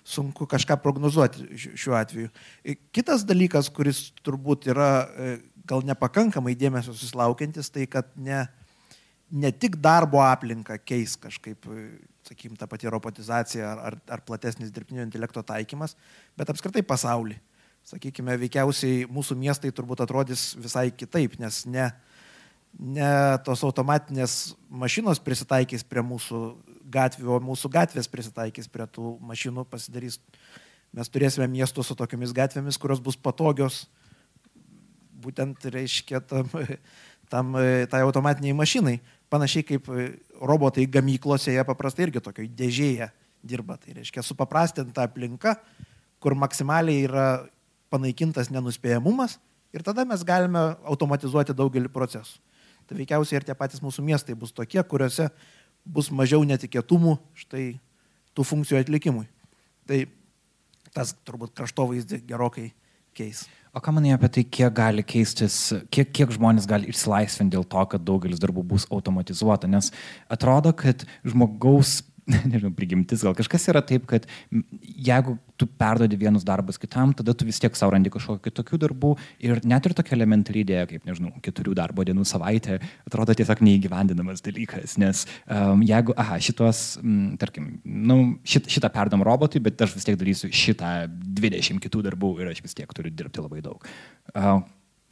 [0.04, 2.30] sunku kažką prognozuoti ši- šiuo atveju.
[2.64, 5.30] E, Kitas dalykas, kuris turbūt yra e,
[5.66, 8.44] gal nepakankamai dėmesio susilaukiantis, tai kad ne,
[9.32, 11.64] ne tik darbo aplinką keis kažkaip,
[12.28, 15.96] sakykime, ta pati robotizacija ar, ar, ar platesnis dirbtinio intelekto taikymas,
[16.36, 17.40] bet apskritai pasaulį.
[17.84, 21.90] Sakykime, veikiausiai mūsų miestai turbūt atrodys visai kitaip, nes ne,
[22.80, 23.10] ne
[23.44, 26.40] tos automatinės mašinos prisitaikys prie mūsų
[26.84, 30.20] gatvių, o mūsų gatvės prisitaikys prie tų mašinų, pasidarys.
[30.94, 33.84] Mes turėsime miestus su tokiamis gatvėmis, kurios bus patogios,
[35.24, 36.50] būtent reiškia tam,
[37.32, 37.56] tam
[37.90, 38.98] tai automatiniai mašinai.
[39.32, 39.88] Panašiai kaip
[40.38, 43.10] robotai gamyklose, jie paprastai irgi tokioj dėžėje
[43.42, 43.78] dirba.
[43.80, 45.56] Tai reiškia supaprastinta aplinka,
[46.22, 47.26] kur maksimaliai yra
[47.92, 49.38] panaikintas nenuspėjamumas
[49.74, 52.38] ir tada mes galime automatizuoti daugelį procesų.
[52.84, 55.30] Tai veikiausiai ir tie patys mūsų miestai bus tokie, kuriuose
[55.84, 57.66] bus mažiau netikėtumų štai
[58.34, 59.26] tų funkcijų atlikimui.
[59.88, 60.04] Tai
[60.94, 62.70] tas turbūt kraštovaizdį gerokai
[63.14, 63.44] keis.
[63.74, 67.82] O ką manai apie tai, kiek gali keistis, kiek, kiek žmonės gali išsilaisvinti dėl to,
[67.90, 69.70] kad daugelis darbų bus automatizuota?
[69.70, 69.90] Nes
[70.30, 71.98] atrodo, kad žmogaus,
[72.50, 74.26] nežinau, prigimtis, gal kažkas yra taip, kad
[74.80, 79.10] jeigu tu perdodi vienus darbus kitam, tada tu vis tiek savo randi kažkokių kitokių darbų
[79.44, 84.42] ir net ir tokia elementari idėja, kaip, nežinau, keturių darbo dienų savaitė, atrodo tiesiog neįgyvendinamas
[84.44, 88.18] dalykas, nes um, jeigu, aha, šitos, m, tarkim, nu,
[88.48, 90.94] šit, šitą perdam robotui, bet aš vis tiek darysiu šitą
[91.40, 93.84] 20 kitų darbų ir aš vis tiek turiu dirbti labai daug.
[94.32, 94.64] Uh,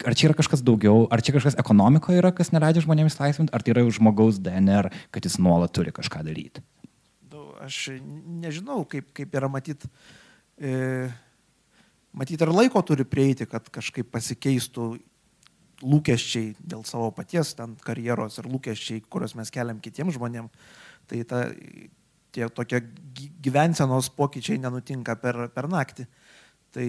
[0.03, 3.63] Ar čia yra kažkas daugiau, ar čia kažkas ekonomikoje yra, kas neleidžia žmonėms laisvinti, ar
[3.63, 6.63] tai yra žmogaus DNR, kad jis nuolat turi kažką daryti?
[7.63, 7.93] Aš
[8.43, 9.87] nežinau, kaip, kaip yra matyti.
[10.59, 11.07] E,
[12.11, 14.87] matyti, ar laiko turi prieiti, kad kažkaip pasikeistų
[15.83, 20.71] lūkesčiai dėl savo paties ten karjeros ir lūkesčiai, kuriuos mes keliam kitiems žmonėms.
[21.09, 21.41] Tai ta,
[22.33, 22.79] tie tokie
[23.15, 26.07] gy- gyvensenos pokyčiai nenutinka per, per naktį.
[26.73, 26.87] Tai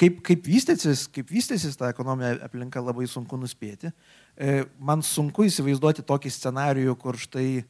[0.00, 3.90] kaip, kaip, vystysis, kaip vystysis ta ekonominė aplinka labai sunku nuspėti.
[4.36, 7.64] E, Man sunku įsivaizduoti tokį scenarijų, kur štai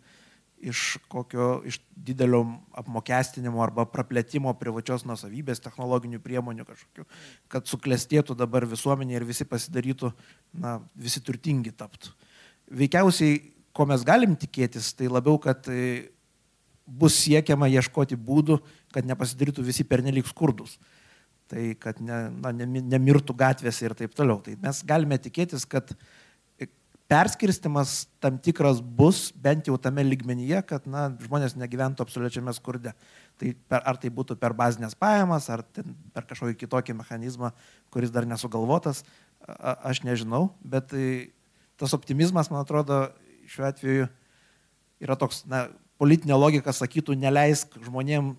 [0.64, 2.40] iš kokio iš didelio
[2.78, 7.04] apmokestinimo arba praplėtimo privačios nusavybės technologinių priemonių kažkokių,
[7.52, 10.12] kad suklestėtų dabar visuomenė ir visi pasidarytų,
[10.64, 12.14] na, visi turtingi taptų.
[12.80, 13.38] Veikiausiai,
[13.76, 16.10] ko mes galim tikėtis, tai labiau, kad e,
[16.86, 18.60] bus siekiama ieškoti būdų,
[18.94, 20.78] kad nepasidarytų visi pernelyg skurdus.
[21.52, 24.40] Tai kad ne, na, nemi- nemirtų gatvėse ir taip toliau.
[24.40, 25.98] Tai mes galime tikėtis, kad e,
[27.10, 32.94] perskirstimas tam tikras bus, bent jau tame lygmenyje, kad na, žmonės negyventų absoliučiame skurde.
[33.40, 37.52] Tai per, ar tai būtų per bazinės pajamas, ar per kažkokį kitokį mechanizmą,
[37.92, 39.02] kuris dar nesugalvotas,
[39.44, 41.34] a, aš nežinau, bet e,
[41.80, 43.06] tas optimizmas, man atrodo,
[43.50, 44.08] šiuo atveju
[45.04, 45.66] yra toks, na,
[46.00, 48.32] politinė logika sakytų, neleisk žmonėm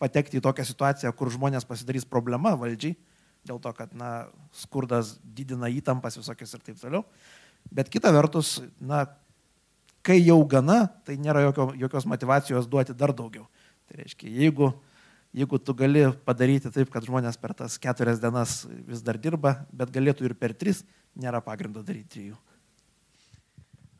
[0.00, 2.96] patekti į tokią situaciją, kur žmonės pasidarys problema valdžiai,
[3.48, 7.04] dėl to, kad, na, skurdas didina įtampas visokias ir taip toliau.
[7.74, 9.04] Bet kita vertus, na,
[10.04, 13.44] kai jau gana, tai nėra jokio, jokios motivacijos duoti dar daugiau.
[13.88, 14.70] Tai reiškia, jeigu,
[15.36, 19.92] jeigu tu gali padaryti taip, kad žmonės per tas keturias dienas vis dar dirba, bet
[19.92, 20.84] galėtų ir per tris,
[21.18, 22.38] nėra pagrindo daryti trijų.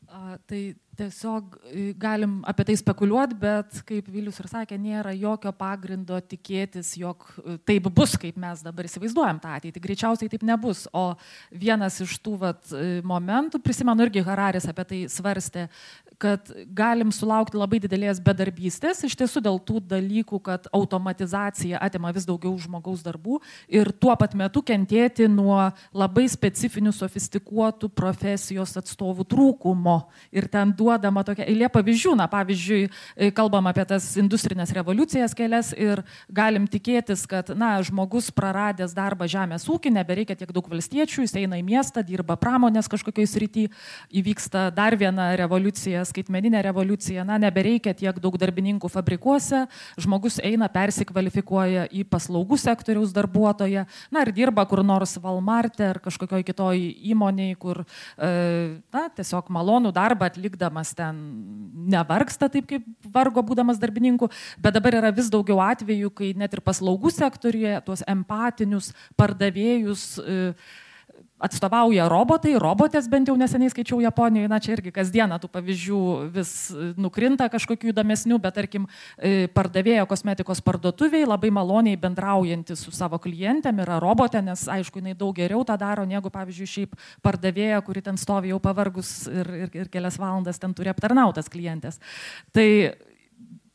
[0.08, 0.62] A, tai
[0.98, 1.56] tiesiog
[2.00, 7.24] galim apie tai spekuliuoti, bet kaip Vilius ir sakė, nėra jokio pagrindo tikėtis, jog
[7.68, 9.84] taip bus, kaip mes dabar įsivaizduojam tą ateitį.
[9.84, 10.86] Greičiausiai taip nebus.
[10.96, 11.12] O
[11.54, 12.74] vienas iš tų vat,
[13.06, 15.68] momentų, prisimenu irgi Hararis apie tai svarstė,
[16.18, 22.26] kad galim sulaukti labai didelės bedarbystės, iš tiesų dėl tų dalykų, kad automatizacija atima vis
[22.26, 23.38] daugiau žmogaus darbų
[23.70, 25.60] ir tuo pat metu kentėti nuo
[25.94, 29.98] labai specifinių, sofistikuotų profesijos atstovų trūkumo.
[30.34, 32.88] Ir ten duodama tokia eilė pavyzdžių, na pavyzdžiui,
[33.36, 39.66] kalbam apie tas industrinės revoliucijas kelias ir galim tikėtis, kad, na, žmogus praradęs darbą žemės
[39.68, 43.66] ūkį, nebereikia tiek daug valstiečių, jis eina į miestą, dirba pramonės kažkokiai srity,
[44.08, 49.66] įvyksta dar viena revoliucija skaitmeninė revoliucija, na, nebereikia tiek daug darbininkų fabrikuose,
[50.00, 53.84] žmogus eina, persikvalifikuoja į paslaugų sektoriaus darbuotoją,
[54.14, 56.80] na ir dirba kur nors Valmarte ar kažkokioj kitoj
[57.12, 57.82] įmoniai, kur,
[58.16, 58.30] e,
[58.94, 60.28] na, tiesiog malonų darbą
[60.78, 61.16] atlikdamas ten
[61.88, 66.60] nevargsta taip, kaip vargo būdamas darbininku, bet dabar yra vis daugiau atvejų, kai net ir
[66.60, 70.54] paslaugų sektoriuje tuos empatinius pardavėjus e,
[71.38, 76.00] atstovauja robotai, robotės bent jau neseniai skaičiau Japonijoje, na čia irgi kasdieną tų pavyzdžių
[76.34, 82.94] vis e, nukrinta kažkokių įdomesnių, bet tarkim e, pardavėjo kosmetikos parduotuviai labai maloniai bendraujanti su
[82.94, 87.82] savo klientėm yra robotė, nes aišku, jinai daug geriau tą daro negu pavyzdžiui šiaip pardavėja,
[87.86, 92.02] kuri ten stovi jau pavargus ir, ir, ir kelias valandas ten turi aptarnautas klientės.
[92.52, 92.68] Tai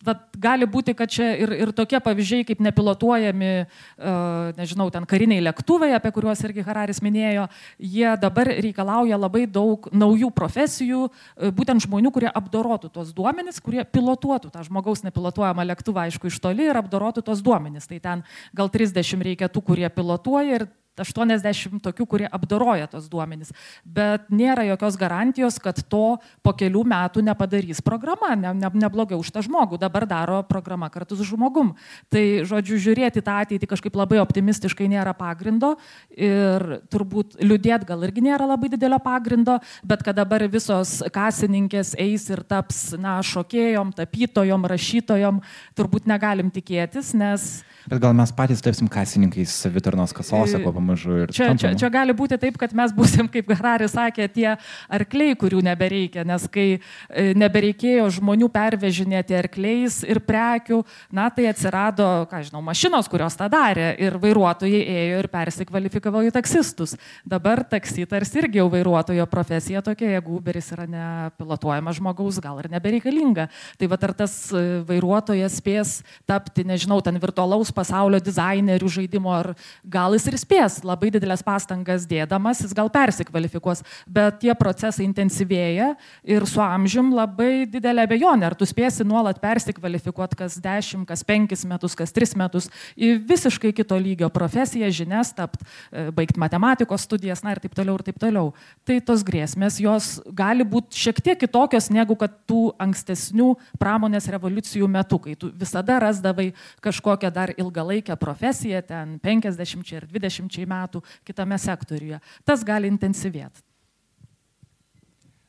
[0.06, 5.44] vat, gali būti, kad čia ir, ir tokie pavyzdžiai kaip nepilotuojami, uh, nežinau, ten kariniai
[5.48, 7.48] lėktuvai, apie kuriuos irgi Hararis minėjo,
[7.80, 13.86] jie dabar reikalauja labai daug naujų profesijų, uh, būtent žmonių, kurie apdorotų tos duomenys, kurie
[13.88, 17.90] pilotuotų tą žmogaus nepilotuojamą lėktuvą, aišku, iš toli ir apdorotų tos duomenys.
[17.90, 18.24] Tai ten
[18.56, 20.68] gal 30 reikia tų, kurie pilotuoja ir
[21.00, 23.54] 80 tokių, kurie apdoroja tos duomenys.
[23.84, 29.32] Bet nėra jokios garantijos, kad to po kelių metų nepadarys programa, ne, ne, neblogiau už
[29.34, 29.80] tą žmogų.
[29.82, 31.74] Dabar daro programa kartu su žmogum.
[32.14, 35.74] Tai, žodžiu, žiūrėti tą ateitį kažkaip labai optimistiškai nėra pagrindo
[36.14, 42.30] ir turbūt liūdėt gal irgi nėra labai didelio pagrindo, bet kad dabar visos kasininkės eis
[42.30, 45.42] ir taps, na, šokėjom, tapytojom, rašytojom,
[45.78, 51.34] turbūt negalim tikėtis, nes Bet gal mes patys tapsim kasininkais savitarnos kasose, kuo pamažu ir
[51.36, 54.48] čia, čia, čia gali būti taip, kad mes būsim, kaip Hararis sakė, tie
[54.88, 60.80] arkliai, kurių nebereikia, nes kai e, nebereikėjo žmonių pervežinėti arkliais ir prekių,
[61.12, 66.32] na tai atsirado, ką žinau, mašinos, kurios tą darė ir vairuotojai ėjo ir persikvalifikavo į
[66.36, 66.96] taksistus.
[67.28, 72.72] Dabar taksi tarsi irgi jau vairuotojo profesija tokia, jeigu Uberis yra nepilotuojamas žmogaus, gal ir
[72.72, 73.50] nebereikalinga.
[73.80, 75.94] Tai va ar tas e, vairuotojas spės
[76.30, 79.54] tapti, nežinau, ten virtualaus pasaulio dizainerių žaidimo, ar
[79.84, 85.94] gal jis ir spės labai didelės pastangas dėdamas, jis gal persikvalifikuos, bet tie procesai intensyvėja
[86.24, 91.66] ir su amžium labai didelė abejonė, ar tu spėsi nuolat persikvalifikuoti kas 10, kas 5
[91.70, 95.62] metus, kas 3 metus į visiškai kito lygio profesiją, žinias, tapt,
[95.92, 98.54] e, baigti matematikos studijas, na ir taip toliau ir taip toliau.
[98.88, 104.90] Tai tos grėsmės, jos gali būti šiek tiek kitokios negu kad tų ankstesnių pramonės revoliucijų
[104.92, 106.52] metu, kai tu visada rasdavai
[106.84, 112.20] kažkokią dar ilgalaikę profesiją, ten 50 ir 20 metų kitame sektoriuje.
[112.46, 113.64] Tas gali intensyvėti.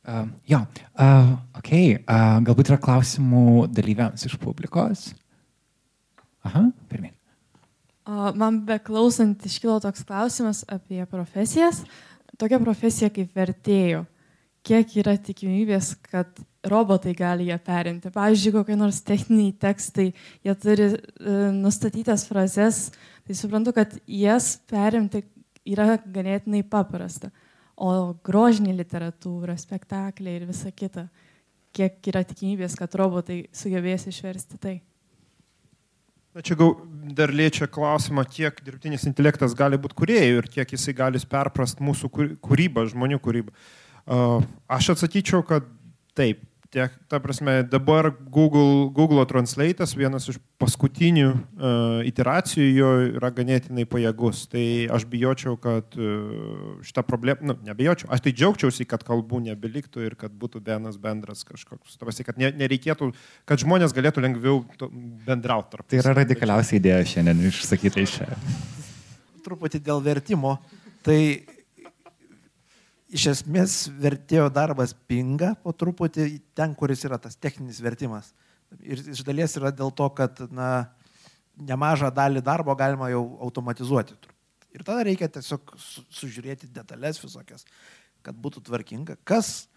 [0.04, 0.58] Uh, jo,
[1.00, 5.12] uh, ok, uh, galbūt yra klausimų dalyviams iš publikos.
[6.44, 7.14] Aha, pirmin.
[8.36, 11.80] Man beklausant iškilo toks klausimas apie profesijas.
[12.36, 14.02] Tokia profesija kaip vertėjų.
[14.64, 16.28] Kiek yra tikimybės, kad
[16.64, 18.12] robotai gali ją perimti.
[18.14, 20.10] Pavyzdžiui, kokie nors techniniai tekstai,
[20.44, 20.96] jie turi e,
[21.54, 22.88] nustatytas frazes,
[23.26, 25.24] tai suprantu, kad jas perimti
[25.64, 27.32] yra ganėtinai paprasta.
[27.74, 31.08] O grožinė literatūra, spektakliai ir visa kita,
[31.74, 34.76] kiek yra tikimybės, kad robotai sugebės išversti tai.
[36.34, 36.72] Na čia gal
[37.14, 42.10] dar liečia klausimą, kiek dirbtinis intelektas gali būti kuriejų ir kiek jisai gali perprast mūsų
[42.42, 43.54] kūrybą, žmonių kūrybą.
[44.66, 45.68] Aš atsakyčiau, kad
[46.18, 46.42] taip,
[46.74, 53.86] tiek, ta prasme, dabar Google, Google Translate'as vienas iš paskutinių uh, iteracijų jo yra ganėtinai
[53.88, 54.44] pajėgus.
[54.52, 54.64] Tai
[54.96, 60.18] aš bijočiau, kad uh, šitą problemą, nu, nebijočiau, aš tai džiaugčiausi, kad kalbų nebeliktų ir
[60.20, 63.12] kad būtų vienas bendras kažkoks, tavasi, kad ne, nereikėtų,
[63.48, 64.62] kad žmonės galėtų lengviau
[65.26, 65.88] bendrauti tarp.
[65.90, 68.32] Tai yra radikaliausia idėja šiandien išsakyta iš čia.
[69.44, 70.58] Truputį dėl vertimo.
[71.04, 71.18] Tai
[73.14, 78.32] iš esmės vertėjo darbas pinga po truputį ten, kuris yra tas techninis vertimas.
[78.82, 80.88] Ir iš dalies yra dėl to, kad na,
[81.54, 84.16] nemažą dalį darbo galima jau automatizuoti.
[84.74, 87.62] Ir tada reikia tiesiog sužiūrėti detalės visokias,
[88.26, 89.20] kad būtų tvarkinga.
[89.22, 89.68] Kas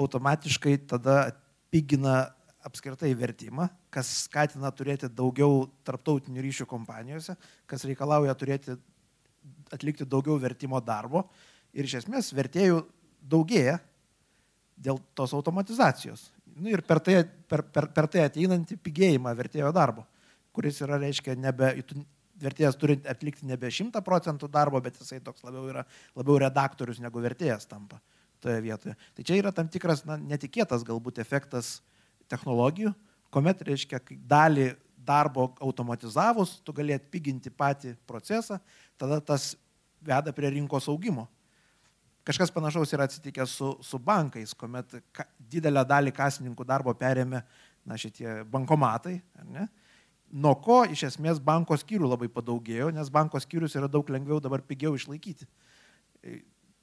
[0.00, 1.34] automatiškai tada
[1.70, 2.30] pigina
[2.64, 7.36] apskritai vertimą, kas skatina turėti daugiau tarptautinių ryšių kompanijose,
[7.68, 8.76] kas reikalauja turėti,
[9.72, 11.26] atlikti daugiau vertimo darbo.
[11.76, 12.82] Ir iš esmės vertėjų
[13.30, 13.78] daugėja
[14.80, 16.30] dėl tos automatizacijos.
[16.56, 20.04] Nu, ir per tai, per, per, per tai ateinantį pigėjimą vertėjo darbo,
[20.56, 21.70] kuris yra, reiškia, nebe,
[22.40, 25.84] vertėjas turi atlikti nebe 100 procentų darbo, bet jisai toks labiau yra
[26.18, 28.00] labiau redaktorius negu vertėjas tampa
[28.40, 28.96] toje vietoje.
[29.14, 31.78] Tai čia yra tam tikras na, netikėtas galbūt efektas
[32.30, 32.92] technologijų,
[33.30, 34.00] kuomet, reiškia,
[34.30, 34.72] dalį
[35.06, 38.58] darbo automatizavus, tu gali atpiginti patį procesą,
[39.00, 39.54] tada tas
[40.04, 41.26] veda prie rinkos augimo.
[42.30, 47.96] Kažkas panašaus yra atsitikę su, su bankais, kuomet ka, didelę dalį kasininkų darbo perėmė na,
[47.98, 49.16] šitie bankomatai.
[50.30, 54.62] Nuo ko iš esmės banko skyrių labai padaugėjo, nes banko skyrius yra daug lengviau dabar
[54.62, 55.48] pigiau išlaikyti.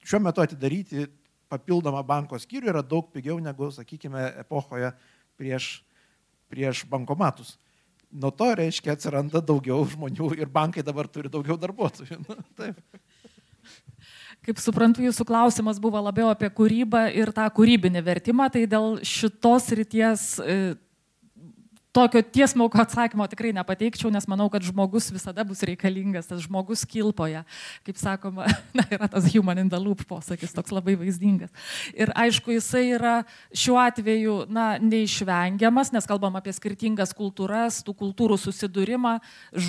[0.04, 1.08] Šiuo metu atidaryti
[1.48, 4.92] papildomą banko skyrių yra daug pigiau negu, sakykime, epochoje
[5.40, 5.70] prieš,
[6.52, 7.56] prieš bankomatus.
[8.12, 12.20] Nuo to reiškia atsiranda daugiau žmonių ir bankai dabar turi daugiau darbuotojų.
[12.28, 12.84] Nu, taip.
[14.48, 19.66] Kaip suprantu, jūsų klausimas buvo labiau apie kūrybą ir tą kūrybinį vertimą, tai dėl šitos
[19.76, 20.56] ryties e,
[21.98, 27.42] tokio tiesmauko atsakymo tikrai nepateikčiau, nes manau, kad žmogus visada bus reikalingas, tas žmogus kilpoje,
[27.88, 28.46] kaip sakoma,
[28.78, 31.50] na, yra tas human in the loop posakis, toks labai vaizdingas.
[31.98, 33.16] Ir aišku, jisai yra
[33.50, 39.18] šiuo atveju, na, neišvengiamas, nes kalbam apie skirtingas kultūras, tų kultūrų susidūrimą,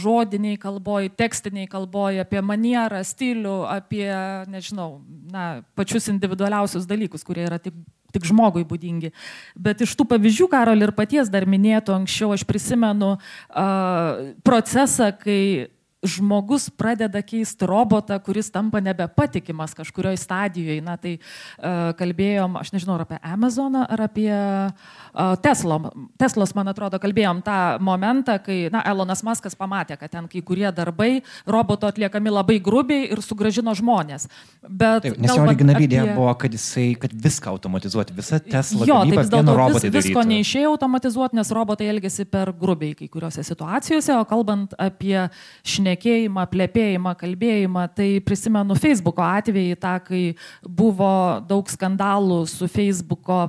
[0.03, 4.11] žodiniai kalboj, tekstiniai kalboj, apie manierą, stilių, apie,
[4.53, 4.99] nežinau,
[5.33, 7.79] na, pačius individualiausius dalykus, kurie yra tik
[8.13, 9.13] tik žmogui būdingi.
[9.57, 15.69] Bet iš tų pavyzdžių, Karol ir paties dar minėto anksčiau, aš prisimenu uh, procesą, kai
[16.03, 20.83] žmogus pradeda keisti robotą, kuris tampa nebepatikimas kažkurioje stadijoje.
[20.85, 25.81] Na tai uh, kalbėjom, aš nežinau, ar apie Amazoną, ar apie uh, Tesla.
[26.21, 30.69] Teslos, man atrodo, kalbėjom tą momentą, kai, na, Elonas Maskas pamatė, kad ten kai kurie
[30.75, 34.29] darbai roboto atliekami labai grubiai ir sugražino žmonės.
[34.63, 35.91] Bet, Taip, nes jo originali apie...
[35.91, 38.87] idėja buvo, kad jisai, kad viską automatizuoti, visą Tesla.
[38.87, 43.43] Jo, taip vis dėlto vis, visko neišėjo automatizuoti, nes robotai elgesi per grubiai kai kuriuose
[43.47, 45.27] situacijose, o kalbant apie
[45.67, 47.87] šnekėjimą, šnekėjimą, plėpėjimą, kalbėjimą.
[47.97, 50.23] Tai prisimenu Facebooko atvejį, tą, kai
[50.63, 53.49] buvo daug skandalų su Facebooko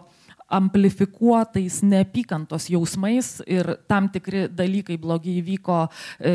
[0.49, 5.77] amplifikuotais neapykantos jausmais ir tam tikri dalykai blogi įvyko
[6.17, 6.33] e,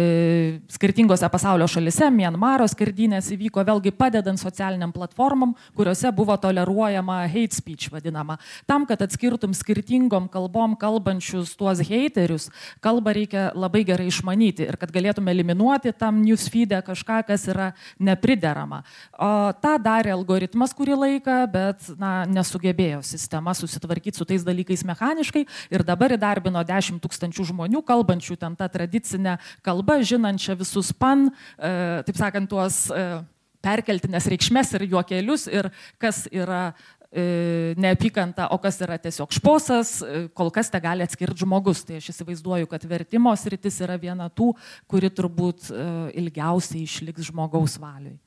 [0.71, 7.91] skirtingose pasaulio šalise, Mienmaro skirdynės įvyko vėlgi padedant socialiniam platformom, kuriuose buvo toleruojama hate speech
[7.91, 8.39] vadinama.
[8.71, 12.51] Tam, kad atskirtum skirtingom kalbom kalbančius tuos haterius,
[12.85, 18.85] kalbą reikia labai gerai išmanyti ir kad galėtume eliminuoti tam newsfeed'e kažką, kas yra nepriderama.
[19.19, 24.85] O tą darė algoritmas kurį laiką, bet na, nesugebėjo sistema susitvarkyti susitvarkyti su tais dalykais
[24.85, 31.31] mechaniškai ir dabar įdarbino 10 tūkstančių žmonių, kalbančių ten tą tradicinę kalbą, žinančią visus pan,
[31.59, 33.25] e, taip sakant, tuos e,
[33.63, 36.75] perkeltinės reikšmės ir juokelius ir kas yra
[37.11, 40.03] e, neapykanta, o kas yra tiesiog šposas,
[40.35, 41.85] kol kas te gali atskirti žmogus.
[41.85, 44.53] Tai aš įsivaizduoju, kad vertimo sritis yra viena tų,
[44.87, 45.73] kuri turbūt
[46.15, 48.19] ilgiausiai išliks žmogaus valiui.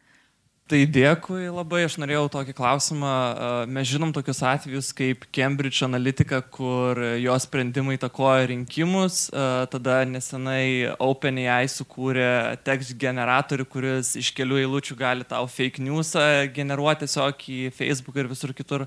[0.68, 3.11] Tai dėkui labai, aš norėjau tokį klausimą.
[3.72, 9.30] Mes žinom tokius atvejus kaip Cambridge Analytica, kur jo sprendimai takoja rinkimus.
[9.72, 16.11] Tada nesenai OpenAI sukūrė tekst generatorių, kuris iš kelių eilučių gali tau fake news
[16.57, 18.84] generuoti tiesiog į Facebook ir visur kitur.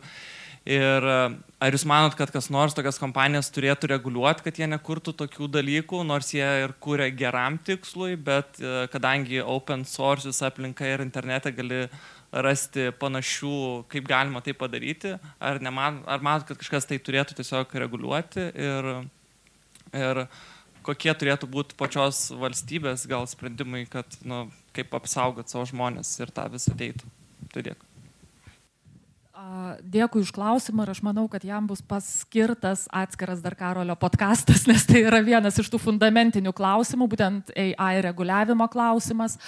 [0.69, 1.17] Ir e,
[1.65, 6.03] ar jūs manot, kad kas nors tokias kompanijas turėtų reguliuoti, kad jie nekurtų tokių dalykų,
[6.05, 11.87] nors jie ir kūrė geram tikslui, bet e, kadangi open source aplinka ir internete gali
[12.31, 13.57] rasti panašių,
[13.91, 18.91] kaip galima tai padaryti, ar, neman, ar manot, kad kažkas tai turėtų tiesiog reguliuoti ir,
[19.97, 20.25] ir
[20.87, 24.45] kokie turėtų būti pačios valstybės gal sprendimai, kad, nu,
[24.77, 27.17] kaip apsaugot savo žmonės ir tą visą ateitų.
[27.51, 27.90] Tai dėkui.
[29.81, 34.85] Dėkui už klausimą ir aš manau, kad jam bus paskirtas atskiras dar Karolio podkastas, nes
[34.89, 39.39] tai yra vienas iš tų fundamentinių klausimų, būtent AI reguliavimo klausimas.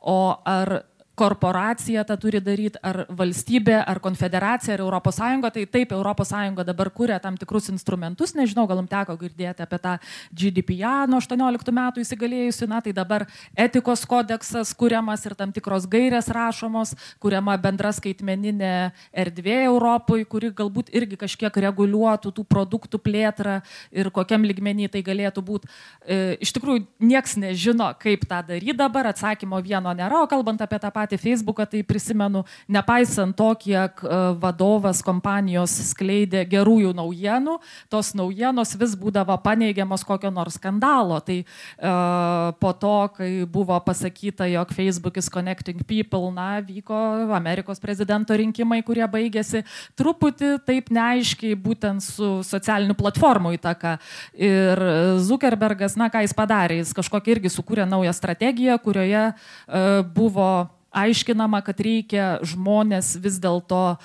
[0.00, 0.80] O ar
[1.14, 5.20] korporacija tą turi daryti, ar valstybė, ar konfederacija, ar ES.
[5.52, 9.96] Tai taip, ES dabar kuria tam tikrus instrumentus, nežinau, gal jums teko girdėti apie tą
[10.32, 16.30] GDPR nuo 18 metų įsigalėjusi, na tai dabar etikos kodeksas kuriamas ir tam tikros gairės
[16.32, 23.60] rašomos, kuriama bendra skaitmeninė erdvė Europoje, kuri galbūt irgi kažkiek reguliuotų tų produktų plėtrą
[23.92, 25.68] ir kokiam ligmenį tai galėtų būti.
[26.06, 30.80] E, iš tikrųjų, nieks nežino, kaip tą daryti dabar, atsakymo vieno nėra, o kalbant apie
[30.80, 37.58] tą patį patį Facebooką, tai prisimenu, nepaisant to, kiek e, vadovas kompanijos skleidė gerųjų naujienų,
[37.92, 41.18] tos naujienos vis būdavo paneigiamos kokio nors skandalo.
[41.22, 46.96] Tai uh, po to, kai buvo pasakyta, jog Facebook is connecting people, na, vyko
[47.34, 49.64] Amerikos prezidento rinkimai, kurie baigėsi
[49.98, 53.96] truputį taip neaiškiai būtent su socialinių platformų įtaka.
[54.36, 54.82] Ir
[55.22, 60.52] Zuckerbergas, na, ką jis padarė, jis kažkokia irgi sukūrė naują strategiją, kurioje uh, buvo
[60.92, 63.96] aiškinama, kad reikia žmonės vis dėlto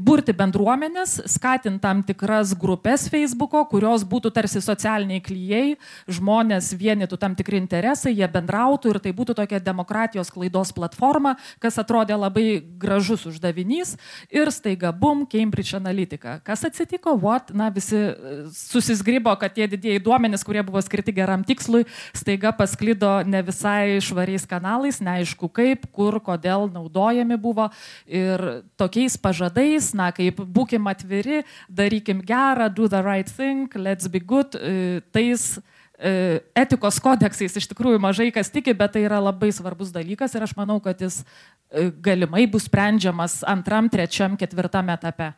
[0.00, 5.76] burti bendruomenės, skatinti tam tikras grupės Facebook'o, kurios būtų tarsi socialiniai klyjei,
[6.10, 11.78] žmonės vienytų tam tikri interesai, jie bendrautų ir tai būtų tokia demokratijos klaidos platforma, kas
[11.82, 13.96] atrodė labai gražus uždavinys
[14.32, 16.38] ir staiga bum, Cambridge Analytica.
[16.46, 17.16] Kas atsitiko?
[17.20, 17.52] What?
[17.56, 21.84] Na, visi e, susisgrybo, kad tie didieji duomenys, kurie buvo skirti geram tikslui,
[22.16, 27.68] staiga pasklido ne visai švariais kanalais, neaišku kaip, kur, kodėl naudojami buvo
[28.06, 34.08] ir tokiais pažadais tikslais, na, kaip būkim atviri, darykim gerą, do the right thing, let's
[34.08, 35.58] be good, e, tais
[35.98, 40.42] e, etikos kodeksais iš tikrųjų mažai kas tiki, bet tai yra labai svarbus dalykas ir
[40.42, 41.24] aš manau, kad jis
[41.70, 45.32] e, galimai bus sprendžiamas antram, trečiam, ketvirtam etape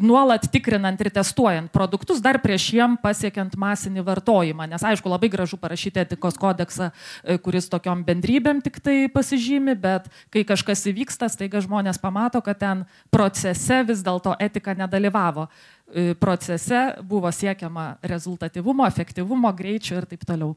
[0.00, 4.66] nuolat tikrinant ir testuojant produktus, dar prieš jiem pasiekiant masinį vartojimą.
[4.70, 6.90] Nes aišku, labai gražu parašyti etikos kodeksą,
[7.22, 12.58] e, kuris tokiom bendrybėm tik tai pasižymi, bet kai kažkas įvyksta, staiga žmonės pamato, kad
[12.60, 15.48] ten procese vis dėlto etika nedalyvavo.
[15.92, 20.54] E, procese buvo siekiama rezultatyvumo, efektyvumo, greičio ir taip toliau.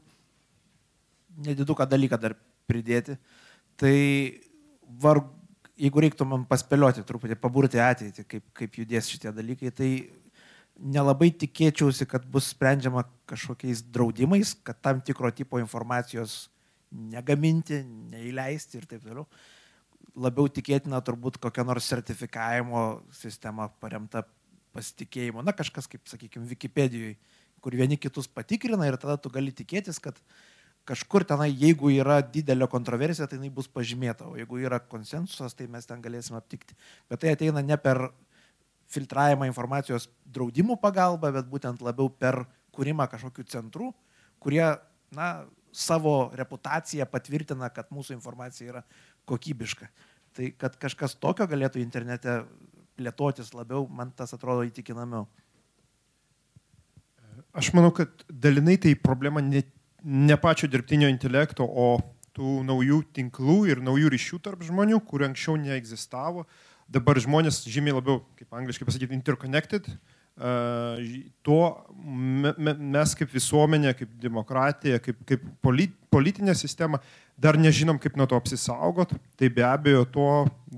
[1.38, 2.34] Nediduką dalyką dar
[2.66, 3.18] pridėti.
[3.78, 3.96] Tai
[4.98, 5.37] vargu
[5.78, 9.90] jeigu reiktų man paspėlioti truputį, paburti ateitį, kaip, kaip judės šitie dalykai, tai
[10.78, 16.46] nelabai tikėčiausi, kad bus sprendžiama kažkokiais draudimais, kad tam tikro tipo informacijos
[16.90, 19.26] negaminti, neįleisti ir taip toliau.
[20.18, 24.24] Labiau tikėtina turbūt kokia nors sertifikavimo sistema paremta
[24.74, 25.42] pasitikėjimu.
[25.46, 27.18] Na, kažkas kaip, sakykime, Wikipedijoje,
[27.62, 30.18] kur vieni kitus patikrina ir tada tu gali tikėtis, kad
[30.88, 35.68] kažkur tenai, jeigu yra didelė kontroversija, tai jinai bus pažymėta, o jeigu yra konsensusas, tai
[35.70, 36.76] mes ten galėsime aptikti.
[37.10, 38.08] Bet tai ateina ne per
[38.88, 42.40] filtravimą informacijos draudimų pagalba, bet būtent labiau per
[42.76, 43.90] kūrimą kažkokių centrų,
[44.40, 44.64] kurie,
[45.14, 45.28] na,
[45.72, 48.84] savo reputaciją patvirtina, kad mūsų informacija yra
[49.28, 49.88] kokybiška.
[50.36, 52.40] Tai kad kažkas tokio galėtų internete
[52.98, 55.26] plėtotis labiau, man tas atrodo įtikinamiau.
[57.58, 59.62] Aš manau, kad dalinai tai problema ne
[60.04, 61.98] ne pačio dirbtinio intelekto, o
[62.38, 66.46] tų naujų tinklų ir naujų ryšių tarp žmonių, kur anksčiau neegzistavo.
[66.88, 69.90] Dabar žmonės žymiai labiau, kaip angliškai pasakyti, interconnected.
[70.38, 71.00] Uh,
[71.42, 71.64] tuo
[71.98, 77.00] me, me, mes kaip visuomenė, kaip demokratija, kaip, kaip polit, politinė sistema
[77.34, 79.16] dar nežinom, kaip nuo to apsisaugot.
[79.34, 80.28] Tai be abejo, to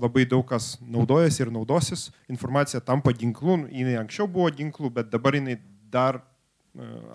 [0.01, 2.07] labai daug kas naudojasi ir naudosis.
[2.33, 5.59] Informacija tampa ginklu, jinai anksčiau buvo ginklu, bet dabar jinai
[5.93, 6.23] dar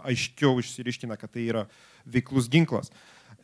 [0.07, 1.67] aiškiau išsiriškina, kad tai yra
[2.05, 2.93] veiklus ginklas.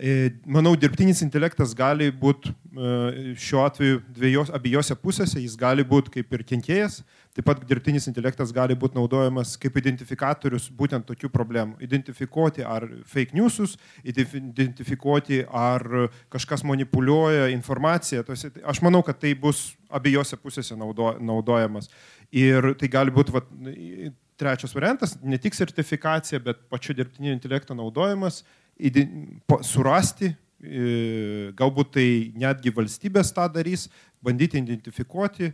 [0.00, 6.14] E, manau, dirbtinis intelektas gali būti e, šiuo atveju dviejos, abiejose pusėse, jis gali būti
[6.16, 7.02] kaip ir kenkėjas,
[7.36, 11.76] taip pat dirbtinis intelektas gali būti naudojamas kaip identifikatorius būtent tokių problemų.
[11.84, 15.86] Identifikuoti ar fake newsus, identifikuoti ar
[16.32, 18.24] kažkas manipuliuoja informaciją.
[18.64, 21.92] Aš manau, kad tai bus abiejose pusėse naudo, naudojamas.
[22.32, 23.36] Ir tai gali būti
[24.42, 28.42] trečias variantas- ne tik sertifikacija, bet pačio dirbtinio intelekto naudojimas,
[29.62, 30.34] surasti,
[31.58, 33.88] galbūt tai netgi valstybės tą darys,
[34.22, 35.50] bandyti identifikuoti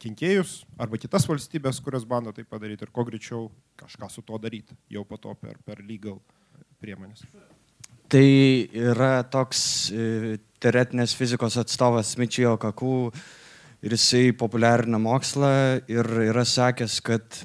[0.00, 4.76] kenkėjus arba kitas valstybės, kurios bando tai padaryti ir kuo greičiau kažką su to daryti,
[4.88, 6.20] jau po to per, per legal
[6.80, 7.26] priemonės.
[8.08, 8.22] Tai
[8.70, 13.10] yra toks e, teoretinės fizikos atstovas Mičijo Kakų,
[13.84, 15.52] ir jisai populiarina mokslą
[15.90, 17.40] ir yra sakęs, kad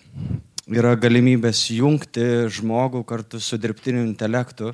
[0.72, 4.72] yra galimybės jungti žmogų kartu su dirbtiniu intelektu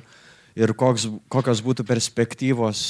[0.58, 2.82] ir koks, kokios būtų perspektyvos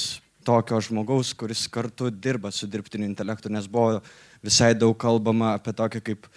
[0.45, 3.99] tokio žmogaus, kuris kartu dirba su dirbtiniu intelektu, nes buvo
[4.45, 6.29] visai daug kalbama apie tokį kaip,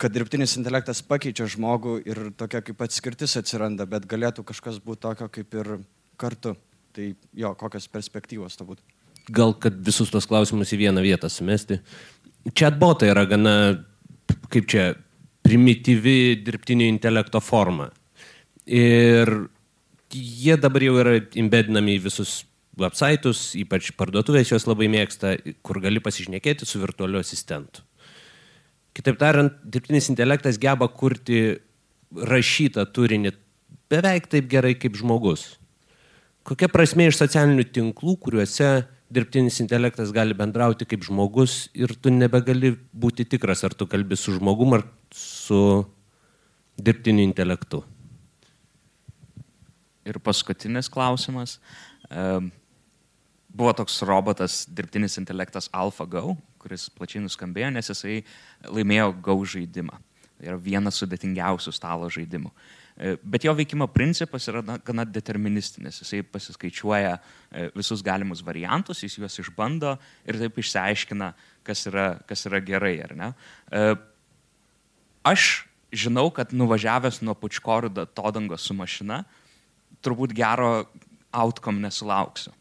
[0.00, 5.28] kad dirbtinis intelektas pakeičia žmogų ir tokia kaip atskirtis atsiranda, bet galėtų kažkas būti tokio
[5.32, 5.76] kaip ir
[6.20, 6.56] kartu.
[6.90, 7.04] Tai
[7.38, 8.99] jo, kokios perspektyvos to būtų.
[9.28, 11.80] Gal kad visus tos klausimus į vieną vietą sumesti.
[12.56, 13.54] Chatbotai yra gana,
[14.52, 14.92] kaip čia,
[15.44, 17.90] primityvi dirbtinio intelekto forma.
[18.66, 19.30] Ir
[20.12, 22.40] jie dabar jau yra embedinami į visus
[22.80, 27.84] websaitus, ypač parduotuvės juos labai mėgsta, kur gali pasišnekėti su virtualiu asistentu.
[28.96, 31.60] Kitaip tariant, dirbtinis intelektas geba kurti
[32.10, 33.32] rašytą turinį
[33.90, 35.56] beveik taip gerai kaip žmogus.
[36.46, 38.70] Kokia prasme iš socialinių tinklų, kuriuose
[39.10, 44.36] dirbtinis intelektas gali bendrauti kaip žmogus ir tu nebegali būti tikras, ar tu kalbi su
[44.36, 44.84] žmogum ar
[45.14, 45.60] su
[46.78, 47.82] dirbtiniu intelektu.
[50.06, 51.58] Ir paskutinis klausimas.
[53.50, 58.20] Buvo toks robotas, dirbtinis intelektas AlphaGo, kuris plačiai nuskambėjo, nes jisai
[58.70, 59.98] laimėjo Go žaidimą.
[60.38, 62.52] Tai yra vienas sudėtingiausių stalo žaidimų.
[62.54, 62.79] E,
[63.22, 66.02] bet jo veikimo principas yra gana deterministinis.
[66.02, 69.96] Jisai pasiskaičiuoja e, visus galimus variantus, jis juos išbando
[70.28, 71.32] ir taip išsiaiškina,
[71.66, 73.32] kas yra, kas yra gerai, ar ne.
[73.72, 73.94] E,
[75.32, 75.48] aš
[75.90, 79.24] žinau, kad nuvažiavęs nuo pučkorų todangos su mašina,
[80.04, 80.86] turbūt gero
[81.32, 82.52] outcome nesulauksiu.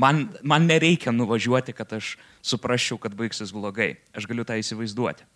[0.00, 2.14] Man, man nereikia nuvažiuoti, kad aš
[2.46, 3.94] suprasčiau, kad baigsis blogai.
[4.16, 5.26] Aš galiu tą įsivaizduoti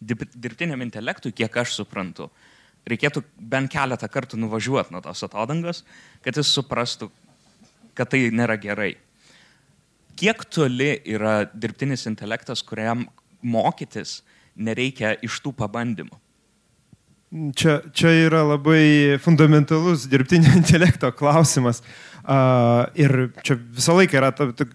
[0.00, 2.28] dirbtiniam intelektui, kiek aš suprantu,
[2.90, 5.84] reikėtų bent keletą kartų nuvažiuoti nuo tos atodangos,
[6.24, 7.10] kad jis suprastų,
[7.98, 8.94] kad tai nėra gerai.
[10.18, 13.06] Kiek toli yra dirbtinis intelektas, kuriam
[13.42, 14.22] mokytis
[14.58, 16.18] nereikia iš tų pabandymų?
[17.28, 21.82] Čia, čia yra labai fundamentalus dirbtinio intelekto klausimas.
[22.28, 24.66] Uh, ir čia visą laiką yra, ta, ta,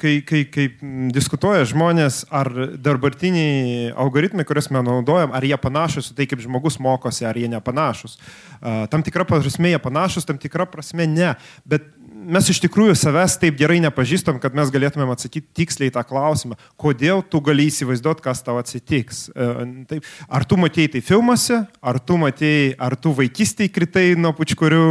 [0.00, 0.66] kai, kai, kai
[1.12, 2.48] diskutuoja žmonės, ar
[2.80, 8.16] dabartiniai algoritmai, kuriuos mes naudojam, ar jie panašus tai, kaip žmogus mokosi, ar jie nepanašus.
[8.60, 11.34] Uh, tam tikra prasme jie panašus, tam tikra prasme ne.
[11.68, 11.88] Bet
[12.22, 17.22] mes iš tikrųjų savęs taip gerai nepažįstam, kad mes galėtumėm atsakyti tiksliai tą klausimą, kodėl
[17.26, 19.24] tu gali įsivaizduoti, kas tau atsitiks.
[19.32, 19.48] E,
[19.90, 24.84] taip, ar tu matėjai tai filmuose, ar tu matėjai, ar tu vaikystėje kritai nuo pučkurių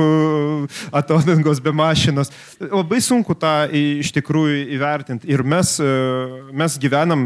[1.02, 2.34] atodangos be mašinos.
[2.62, 5.30] Labai sunku tą iš tikrųjų įvertinti.
[5.32, 5.92] Ir mes, e,
[6.56, 7.26] mes gyvenam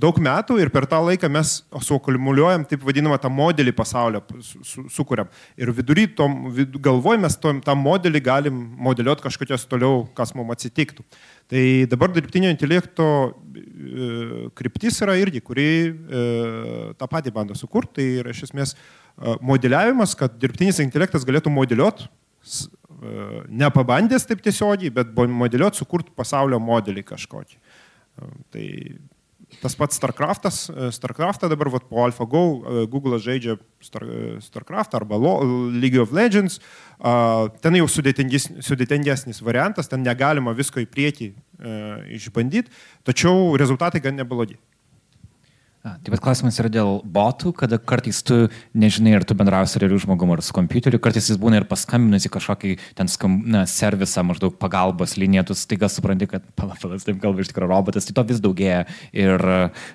[0.00, 1.52] daug metų ir per tą laiką mes
[1.86, 5.28] suakumuliuojam taip vadinamą tą modelį pasaulio, su, su, sukuriam.
[5.60, 10.56] Ir vidury tom vid, galvoj mes tom, tą modelį galim modeliuoti kažkokios toliau, kas mums
[10.56, 11.04] atsitiktų.
[11.50, 16.24] Tai dabar dirbtinio intelekto e, kryptis yra irgi, kuri e,
[16.98, 17.98] tą patį bando sukurti.
[18.00, 22.66] Tai yra iš esmės e, modeliavimas, kad dirbtinis intelektas galėtų modeliuoti e,
[23.62, 27.58] nepabandęs taip tiesiogiai, bet modeliuoti, sukurti pasaulio modelį kažkokį.
[27.58, 28.66] E, tai
[29.58, 34.94] tas pats StarCraftas, e, StarCraftą dabar vat, po AlphaGo e, Google žaidžia Star, e, StarCraft
[34.94, 35.18] arba
[35.74, 36.60] League of Legends,
[37.64, 41.28] ten jau sudėtingesnis, variantas, ten negalima visko į priekį
[42.12, 42.68] išbandyti,
[43.08, 44.58] tačiau rezultatai gan neblogi.
[45.80, 49.96] Taip pat klausimas yra dėl botų, kada kartais tu nežinai, ar tu bendrausi su realiu
[50.02, 54.20] žmogumu ar su kompiuteriu, kartais jis būna ir paskambinus į kažkokį ten skam, na, servisą,
[54.28, 58.24] maždaug pagalbos liniją, tu staiga supranti, kad palapalas taip kalba iš tikrųjų robotas, tai to
[58.28, 58.82] vis daugėja
[59.16, 59.86] ir uh,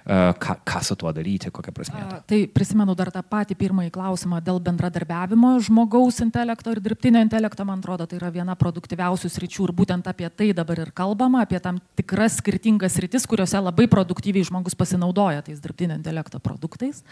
[0.42, 2.02] ką, ką su tuo daryti, kokią prasme.
[2.02, 7.62] A, tai prisimenu dar tą patį pirmąjį klausimą dėl bendradarbiavimo žmogaus intelekto ir dirbtinio intelekto,
[7.70, 11.62] man atrodo, tai yra viena produktyviausių sričių ir būtent apie tai dabar ir kalbama, apie
[11.62, 17.04] tam tikras skirtingas sritis, kuriuose labai produktyviai žmogus pasinaudoja tais dirbtiniais dirbtinio intelekto produktais.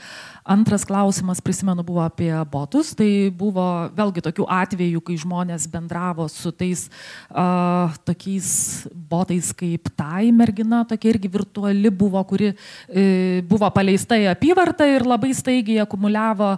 [0.44, 2.94] Antras klausimas, prisimenu, buvo apie botus.
[2.96, 6.88] Tai buvo vėlgi tokių atvejų, kai žmonės bendravo su tais
[7.30, 14.30] uh, tokiais botais kaip tai mergina, tokia irgi virtuali buvo, kuri uh, buvo paleista į
[14.32, 16.54] apyvartą ir labai staigiai akumuliavo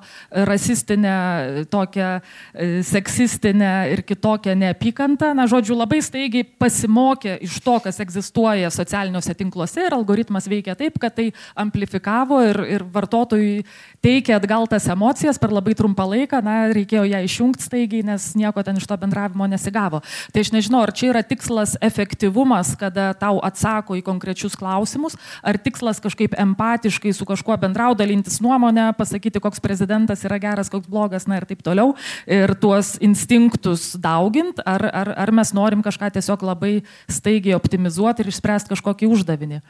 [0.45, 5.33] rasistinę, tokią uh, seksistinę ir kitokią neapykantą.
[5.35, 10.99] Na, žodžiu, labai staigiai pasimokė iš to, kas egzistuoja socialiniuose tinkluose ir algoritmas veikia taip,
[11.01, 13.65] kad tai amplifikuoja identifikavo ir, ir vartotojui
[14.03, 18.61] teikė atgal tas emocijas per labai trumpą laiką, na, reikėjo ją išjungti staigiai, nes nieko
[18.63, 20.01] ten iš to bendravimo nesigavo.
[20.31, 25.57] Tai aš nežinau, ar čia yra tikslas efektyvumas, kada tau atsako į konkrečius klausimus, ar
[25.57, 31.39] tikslas kažkaip empatiškai su kažkuo bendraudalintis nuomonę, pasakyti, koks prezidentas yra geras, koks blogas, na
[31.39, 31.95] ir taip toliau,
[32.27, 36.75] ir tuos instinktus daugint, ar, ar, ar mes norim kažką tiesiog labai
[37.09, 39.63] staigiai optimizuoti ir išspręsti kažkokį uždavinį.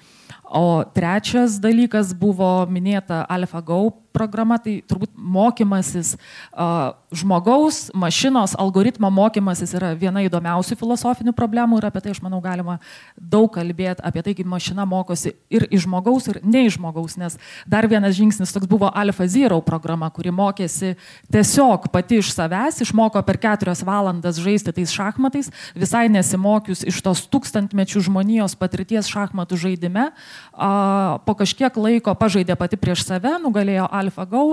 [0.50, 9.76] O trečias dalykas buvo minėta AlphaGo programa, tai turbūt mokymasis uh, žmogaus, mašinos, algoritmo mokymasis
[9.78, 12.78] yra viena įdomiausių filosofinių problemų ir apie tai, aš manau, galima
[13.16, 17.38] daug kalbėti apie tai, kaip mašina mokosi ir iš žmogaus, ir ne iš žmogaus, nes
[17.70, 20.96] dar vienas žingsnis toks buvo Alpha Zero programa, kuri mokėsi
[21.34, 27.26] tiesiog pati iš savęs, išmoko per keturias valandas žaisti tais šachmatais, visai nesimokius iš tos
[27.32, 30.10] tūkstantmečių žmonijos patirties šachmatų žaidime.
[30.56, 34.44] Uh, po kažkiek laiko pažaidė pati prieš save, nugalėjo AlphaGo,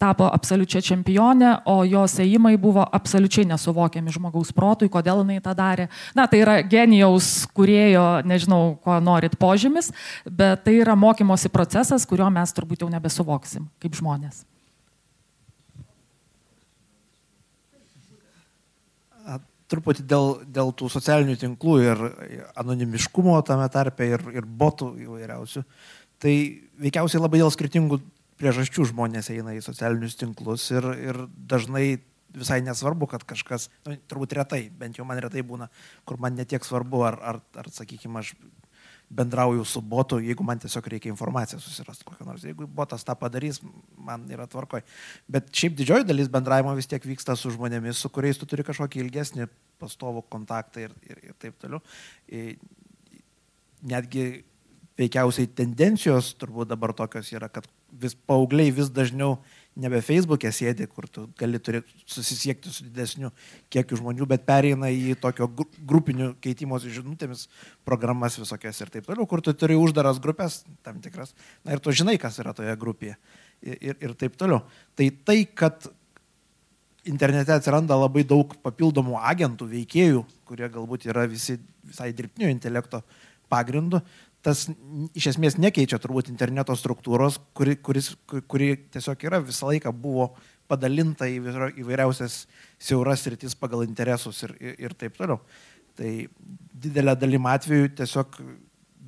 [0.00, 5.88] tapo absoliučia čempionė, o jos ėjimai buvo absoliučiai nesuvokiami žmogaus protui, kodėl jinai tą darė.
[6.18, 9.90] Na, tai yra genijaus kurėjo, nežinau, ko norit požymis,
[10.28, 14.44] bet tai yra mokymosi procesas, kurio mes turbūt jau nebesuvoksim kaip žmonės.
[19.68, 22.04] truputį dėl, dėl tų socialinių tinklų ir
[22.58, 25.64] anonimiškumo tame tarpe ir, ir botų įvairiausių.
[26.18, 26.34] Tai
[26.82, 28.00] veikiausiai labai dėl skirtingų
[28.38, 31.98] priežasčių žmonės eina į socialinius tinklus ir, ir dažnai
[32.38, 35.70] visai nesvarbu, kad kažkas, nu, turbūt retai, bent jau man retai būna,
[36.06, 38.34] kur man netiek svarbu, ar, ar, ar sakykime, aš
[39.08, 42.44] bendrauju su botu, jeigu man tiesiog reikia informaciją susirasti kokią nors.
[42.44, 43.62] Jeigu botas tą padarys,
[43.96, 44.84] man yra tvarkoj.
[45.32, 49.00] Bet šiaip didžioji dalis bendravimo vis tiek vyksta su žmonėmis, su kuriais tu turi kažkokį
[49.06, 49.48] ilgesnį
[49.80, 51.80] pastovų kontaktą ir, ir, ir taip toliau.
[52.28, 52.58] Ir
[53.88, 54.28] netgi
[54.98, 57.64] veikiausiai tendencijos turbūt dabar tokios yra, kad
[58.00, 59.38] vis paaugliai vis dažniau
[59.78, 61.60] nebe Facebook'e sėdi, kur tu gali
[62.08, 63.30] susisiekti su didesniu
[63.70, 65.46] kiekiu žmonių, bet pereina į tokio
[65.86, 67.46] grupinių keitimosi žinutėmis
[67.86, 71.94] programas visokias ir taip toliau, kur tu turi uždaras grupės tam tikras, na ir tu
[71.94, 73.14] žinai, kas yra toje grupėje
[73.62, 74.64] ir, ir, ir taip toliau.
[74.98, 75.86] Tai tai, kad
[77.08, 83.04] internete atsiranda labai daug papildomų agentų, veikėjų, kurie galbūt yra visi visai dirbtinio intelekto
[83.48, 84.02] pagrindu,
[84.44, 84.66] tas
[85.18, 88.12] iš esmės nekeičia turbūt interneto struktūros, kuri, kuris,
[88.50, 90.30] kuri tiesiog yra visą laiką buvo
[90.68, 91.40] padalinta į
[91.80, 92.42] įvairiausias
[92.78, 95.40] siauras rytis pagal interesus ir, ir, ir taip toliau.
[95.98, 96.10] Tai
[96.78, 98.38] didelė dalim atveju tiesiog,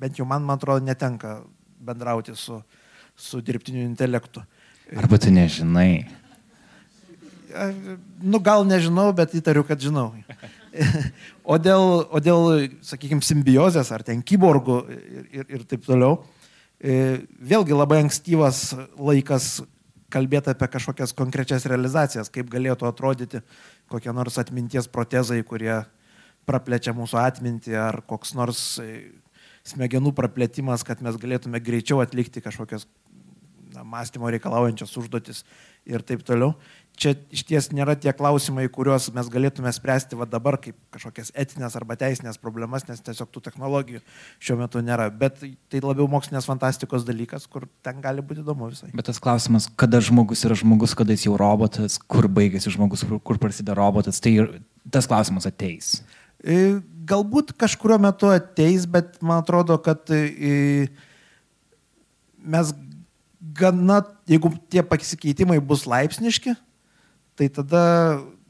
[0.01, 1.37] bent jau man, man atrodo, netenka
[1.81, 2.59] bendrauti su,
[3.15, 4.43] su dirbtiniu intelektu.
[4.97, 6.03] Arba tu nežinai.
[8.21, 10.11] Nu, gal nežinau, bet įtariu, kad žinau.
[11.51, 16.21] O dėl, o dėl sakykime, simbiozės ar ten kyborgų ir, ir, ir taip toliau,
[16.79, 19.59] e, vėlgi labai ankstyvas laikas
[20.11, 23.41] kalbėti apie kažkokias konkrečias realizacijas, kaip galėtų atrodyti
[23.91, 25.81] kokie nors atminties protezai, kurie
[26.47, 29.11] praplečia mūsų atmintį, ar koks nors e,
[29.67, 32.87] smegenų praplėtimas, kad mes galėtume greičiau atlikti kažkokias
[33.75, 35.43] na, mąstymo reikalaujančias užduotis
[35.89, 36.55] ir taip toliau
[37.01, 41.75] čia iš ties nėra tie klausimai, kuriuos mes galėtume spręsti va dabar kaip kažkokias etinės
[41.79, 44.03] arba teisinės problemas, nes tiesiog tų technologijų
[44.43, 45.09] šiuo metu nėra.
[45.09, 48.91] Bet tai labiau mokslinės fantastikos dalykas, kur ten gali būti įdomu visai.
[48.93, 53.21] Bet tas klausimas, kada žmogus yra žmogus, kada jis jau robotas, kur baigėsi žmogus, kur,
[53.31, 54.35] kur prasideda robotas, tai
[54.93, 55.99] tas klausimas ateis.
[56.41, 60.89] E, galbūt kažkurio metu ateis, bet man atrodo, kad e,
[62.41, 62.73] mes
[63.57, 66.53] gana, jeigu tie pasikeitimai bus laipsniški,
[67.41, 67.83] tai tada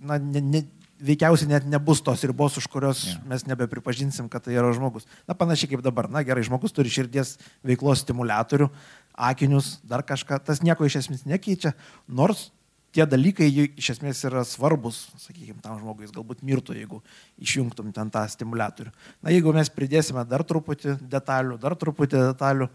[0.03, 0.61] na, ne, ne,
[1.01, 3.23] veikiausiai net nebus tos ribos, už kurios yeah.
[3.25, 5.07] mes nebepripažinsim, kad tai yra žmogus.
[5.23, 6.09] Na, panašiai kaip dabar.
[6.11, 8.67] Na, gerai, žmogus turi širdies veiklos stimulatorių,
[9.15, 10.41] akinius, dar kažką.
[10.43, 11.73] Tas nieko iš esmės nekeičia,
[12.05, 12.49] nors
[12.91, 13.47] tie dalykai
[13.79, 16.99] iš esmės yra svarbus, sakykime, tam žmogui, jis galbūt mirtų, jeigu
[17.39, 18.91] išjungtum ten tą stimulatorių.
[19.23, 22.67] Na, jeigu mes pridėsime dar truputį detalių, dar truputį detalių,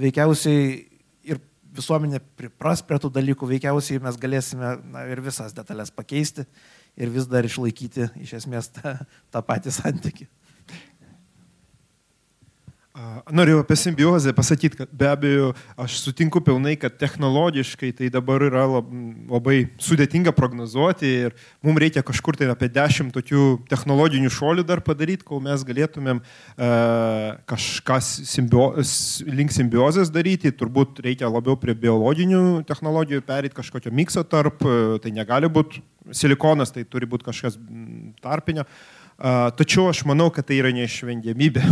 [0.00, 0.88] veikiausiai
[1.76, 6.46] visuomenė pripras prie tų dalykų, veikiausiai mes galėsime na, ir visas detalės pakeisti
[7.00, 8.96] ir vis dar išlaikyti iš esmės tą,
[9.30, 10.28] tą patį santyki.
[13.30, 18.64] Noriu apie simbiozę pasakyti, kad be abejo aš sutinku pilnai, kad technologiškai tai dabar yra
[18.66, 25.22] labai sudėtinga prognozuoti ir mums reikia kažkur tai apie dešimt tokių technologinių šolių dar padaryti,
[25.22, 28.72] kol mes galėtumėm uh, kažką simbio,
[29.38, 30.50] link simbiozės daryti.
[30.50, 34.66] Turbūt reikia labiau prie biologinių technologijų perėti kažkokio mikso tarp,
[34.98, 37.54] tai negali būti silikonas, tai turi būti kažkas
[38.18, 38.66] tarpinio.
[38.66, 41.64] Uh, Tačiau aš manau, kad tai yra neišvengiamybė.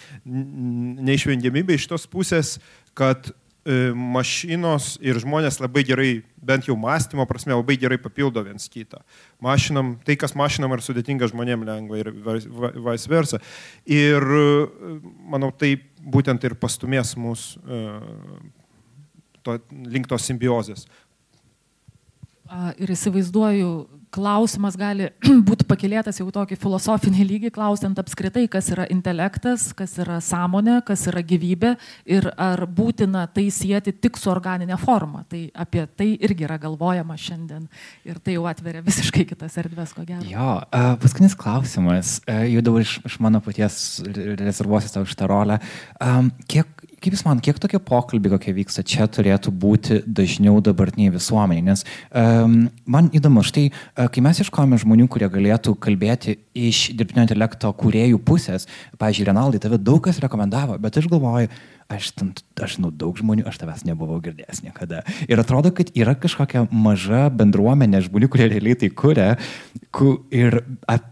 [1.08, 2.58] neišvengiamybė iš tos pusės,
[2.98, 3.30] kad
[3.64, 6.10] e, mašinos ir žmonės labai gerai,
[6.44, 9.00] bent jau mąstymo prasme, labai gerai papildo viens kitą.
[9.40, 13.40] Mašinam, tai, kas mašinam yra sudėtinga žmonėm lengva ir vice versa.
[13.88, 14.44] Ir e,
[15.32, 17.80] manau, tai būtent ir pastumės mus e,
[19.40, 19.56] to,
[19.88, 20.84] link tos simbiozės.
[22.76, 23.72] Ir įsivaizduoju,
[24.14, 25.10] klausimas gali
[25.48, 31.06] būti pakilėtas jau tokį filosofinį lygį, klausiant apskritai, kas yra intelektas, kas yra sąmonė, kas
[31.10, 31.74] yra gyvybė
[32.10, 35.24] ir ar būtina tai sieti tik su organinė forma.
[35.30, 37.66] Tai apie tai irgi yra galvojama šiandien
[38.08, 40.26] ir tai jau atveria visiškai kitas erdves, ko gero.
[40.28, 40.50] Jo,
[41.02, 43.80] paskutinis klausimas, jau dabar iš, iš mano paties
[44.40, 45.60] rezervuosiu tau šitą rolę.
[46.50, 51.64] Kiek kaip Jūs man, kiek tokie pokalbiai, kokie vyksta čia, turėtų būti dažniau dabartiniai visuomeniai?
[51.70, 57.24] Nes um, man įdomu, štai, uh, kai mes iškojame žmonių, kurie galėtų kalbėti iš dirbtinio
[57.26, 58.68] intelekto kuriejų pusės,
[59.00, 61.50] pažiūrėjau, Renaldai, tave daug kas rekomendavo, bet aš galvoju,
[61.90, 62.12] aš,
[62.60, 65.02] aš žinau daug žmonių, aš tavęs nebuvau girdėjęs niekada.
[65.30, 69.28] Ir atrodo, kad yra kažkokia maža bendruomenė žmonių, kurie realiai tai kuria,
[69.94, 70.60] ku, ir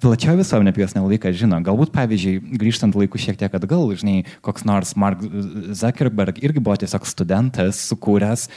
[0.03, 1.61] plačio visuomenė apie juos nelabai ką žino.
[1.67, 5.23] Galbūt, pavyzdžiui, grįžtant laiku šiek tiek atgal, žinai, koks nors Mark
[5.75, 8.49] Zuckerberg irgi buvo tiesiog studentas, sukūręs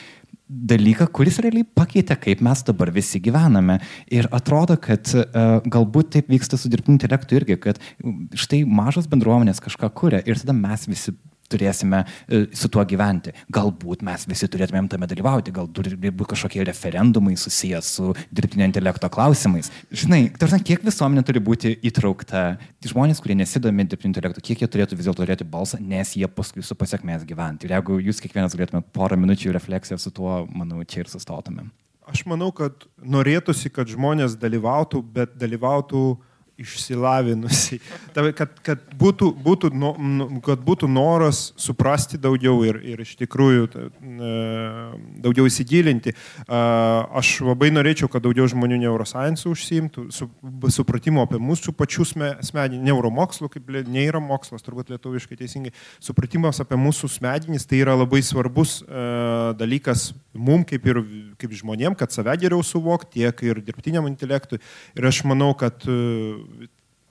[0.51, 3.77] dalyką, kuris realiai pakeitė, kaip mes dabar visi gyvename.
[4.11, 7.79] Ir atrodo, kad uh, galbūt taip vyksta su dirbtiniu intelektu irgi, kad
[8.35, 11.15] štai mažos bendruomenės kažką kuria ir tada mes visi
[11.51, 13.33] turėsime e, su tuo gyventi.
[13.53, 19.09] Galbūt mes visi turėtumėm tame dalyvauti, gal turi būti kažkokie referendumai susijęs su dirbtinio intelekto
[19.13, 19.71] klausimais.
[19.91, 22.45] Žinai, tarsi, kiek visuomenė turi būti įtraukta,
[22.87, 26.63] žmonės, kurie nesidomi dirbtinio intelektu, kiek jie turėtų vis dėlto turėti balsą, nes jie paskui
[26.65, 27.67] su pasiekmės gyventi.
[27.67, 31.71] Ir jeigu jūs kiekvienas galėtumėt porą minučių refleksijos su tuo, manau, čia ir sustotumėm.
[32.11, 36.30] Aš manau, kad norėtųsi, kad žmonės dalyvautų, bet dalyvautų uh,
[36.61, 37.79] išsilavinusi,
[38.15, 39.71] kad, kad, būtų, būtų,
[40.45, 43.67] kad būtų noras suprasti daugiau ir, ir iš tikrųjų
[45.23, 46.15] daugiau įsigilinti.
[46.47, 50.29] Aš labai norėčiau, kad daugiau žmonių neuroscience užsiimtų, su,
[50.73, 57.67] supratimo apie mūsų pačių smegenį, neuromokslų, kaip neuromokslas, turbūt lietuviškai teisingai, supratimas apie mūsų smegenis,
[57.69, 58.79] tai yra labai svarbus
[59.59, 61.01] dalykas mum kaip ir
[61.41, 64.61] kaip žmonėm, kad save geriau suvok, tiek ir dirbtiniam intelektui.
[64.97, 65.83] Ir aš manau, kad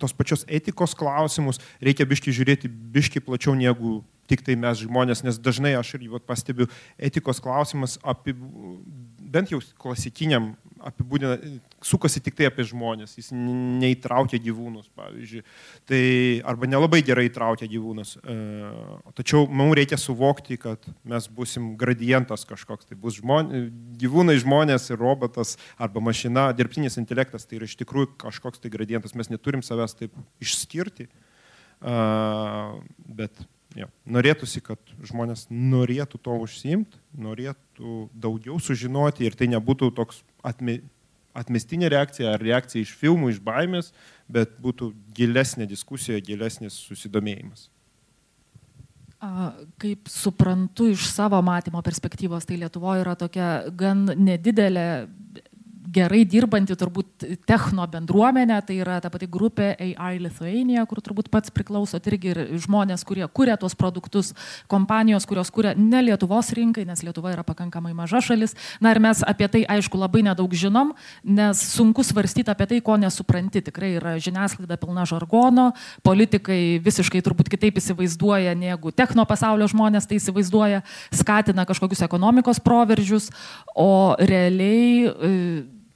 [0.00, 5.40] tos pačios etikos klausimus reikia biški žiūrėti biški plačiau negu tik tai mes žmonės, nes
[5.42, 8.36] dažnai aš ir pastebiu etikos klausimas apie,
[9.34, 10.52] bent jau klasikiniam
[10.86, 11.36] apibūdina,
[11.84, 15.42] sukasi tik tai apie žmonės, jis neįtraukia gyvūnus, pavyzdžiui,
[15.88, 16.02] tai
[16.48, 18.16] arba nelabai gerai įtraukia gyvūnus.
[18.20, 18.36] E,
[19.18, 23.66] tačiau mums reikia suvokti, kad mes busim gradientas kažkoks, tai bus žmonė,
[24.00, 29.16] gyvūnai, žmonės ir robotas arba mašina, dirbtinis intelektas, tai yra iš tikrųjų kažkoks tai gradientas,
[29.18, 31.96] mes neturim savęs taip išskirti, e,
[33.20, 33.44] bet
[33.78, 33.86] Jo.
[34.10, 40.80] Norėtųsi, kad žmonės norėtų to užsiimti, norėtų daugiau sužinoti ir tai nebūtų toks atme,
[41.38, 43.92] atmestinė reakcija ar reakcija iš filmų, iš baimės,
[44.30, 47.68] bet būtų gilesnė diskusija, gilesnis susidomėjimas.
[49.20, 54.86] Kaip suprantu iš savo matymo perspektyvos, tai Lietuvoje yra tokia gan nedidelė
[55.88, 61.52] gerai dirbanti turbūt techno bendruomenė, tai yra ta pati grupė AI Lithuania, kur turbūt pats
[61.54, 64.34] priklausot irgi ir žmonės, kurie kuria tuos produktus,
[64.70, 68.54] kompanijos, kurios kuria ne Lietuvos rinkai, nes Lietuva yra pakankamai maža šalis.
[68.80, 70.92] Na ir mes apie tai aišku labai nedaug žinom,
[71.24, 73.64] nes sunku svarstyti apie tai, ko nesupranti.
[73.70, 75.70] Tikrai yra žiniasklaida pilna žargono,
[76.06, 83.30] politikai visiškai turbūt kitaip įsivaizduoja, negu techno pasaulio žmonės tai įsivaizduoja, skatina kažkokius ekonomikos proveržius,
[83.74, 85.34] o realiai e,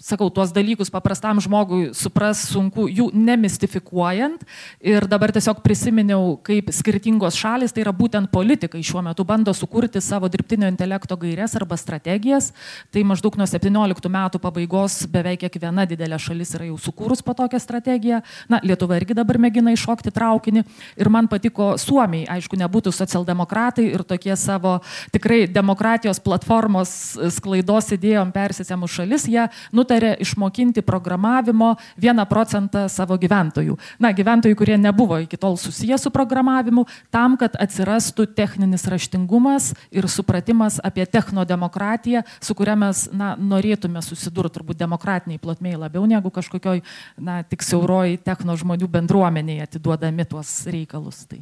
[0.04, 4.42] sakau, tuos dalykus paprastam žmogui supras sunku, jų nemistifikuojant.
[4.84, 10.02] Ir dabar tiesiog prisiminiau, kaip skirtingos šalis, tai yra būtent politikai šiuo metu bando sukurti
[10.04, 12.50] savo dirbtinio intelekto gairias arba strategijas.
[12.92, 17.62] Tai maždaug nuo 17 metų pabaigos beveik kiekviena didelė šalis yra jau sukūrus po tokią
[17.62, 18.20] strategiją.
[18.52, 20.66] Na, Lietuva irgi dabar mėgina iššokti traukinį.
[21.00, 24.76] Ir man patiko Suomiai, aišku, nebūtų socialdemokratai ir tokie savo
[25.14, 26.92] tikrai demokratijos platformos
[27.38, 33.76] sklaidos idėjom persisėmų šalis, jie nutarė nutarė išmokinti programavimo 1 procentą savo gyventojų.
[33.98, 40.08] Na, gyventojų, kurie nebuvo iki tol susiję su programavimu, tam, kad atsirastų techninis raštingumas ir
[40.08, 46.82] supratimas apie technodemokratiją, su kuria mes na, norėtume susidurti turbūt demokratiniai plotmėjai labiau negu kažkokioj,
[47.18, 51.24] na, tik siauroji techno žmonių bendruomeniai atiduodami tuos reikalus.
[51.26, 51.40] Tai.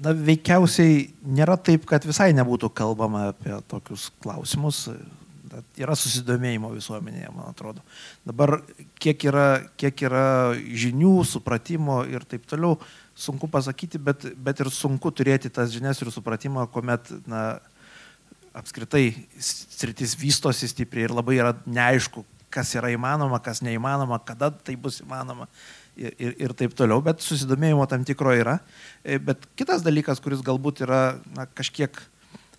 [0.00, 4.86] Na, veikiausiai nėra taip, kad visai nebūtų kalbama apie tokius klausimus
[5.80, 7.82] yra susidomėjimo visuomenėje, man atrodo.
[8.26, 8.58] Dabar
[9.02, 9.46] kiek yra,
[9.80, 10.24] kiek yra
[10.56, 12.78] žinių, supratimo ir taip toliau,
[13.18, 17.60] sunku pasakyti, bet, bet ir sunku turėti tas žinias ir supratimą, kuomet na,
[18.56, 24.74] apskritai sritis vystosi stipriai ir labai yra neaišku, kas yra įmanoma, kas neįmanoma, kada tai
[24.80, 25.46] bus įmanoma
[25.96, 28.58] ir, ir, ir taip toliau, bet susidomėjimo tam tikro yra.
[29.26, 31.02] Bet kitas dalykas, kuris galbūt yra
[31.36, 31.94] na, kažkiek,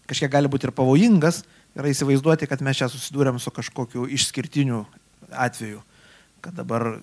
[0.08, 1.44] kažkiek gali būti ir pavojingas,
[1.78, 4.84] yra įsivaizduoti, kad mes čia susidūrėm su kažkokiu išskirtiniu
[5.32, 5.82] atveju,
[6.44, 6.98] kad dabar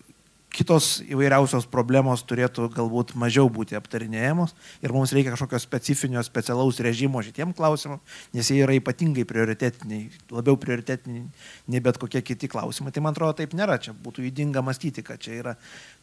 [0.55, 7.21] kitos įvairiausios problemos turėtų galbūt mažiau būti aptarinėjamos ir mums reikia kažkokio specifinio, specialaus režimo
[7.25, 8.01] šitiem klausimam,
[8.35, 11.27] nes jie yra ypatingai prioritetiniai, labiau prioritetiniai
[11.69, 12.93] nei bet kokie kiti klausimai.
[12.95, 15.57] Tai man atrodo taip nėra, čia būtų įdinga mąstyti, kad čia yra,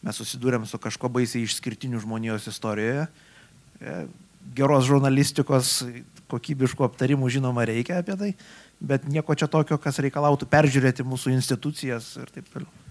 [0.06, 3.10] mes susidūrėm su kažko baisiai išskirtiniu žmonijos istorijoje.
[3.81, 3.98] E,
[4.56, 5.80] geros žurnalistikos,
[6.31, 8.31] kokybiškų aptarimų žinoma reikia apie tai,
[8.80, 12.85] bet nieko čia tokio, kas reikalautų peržiūrėti mūsų institucijas ir taip toliau.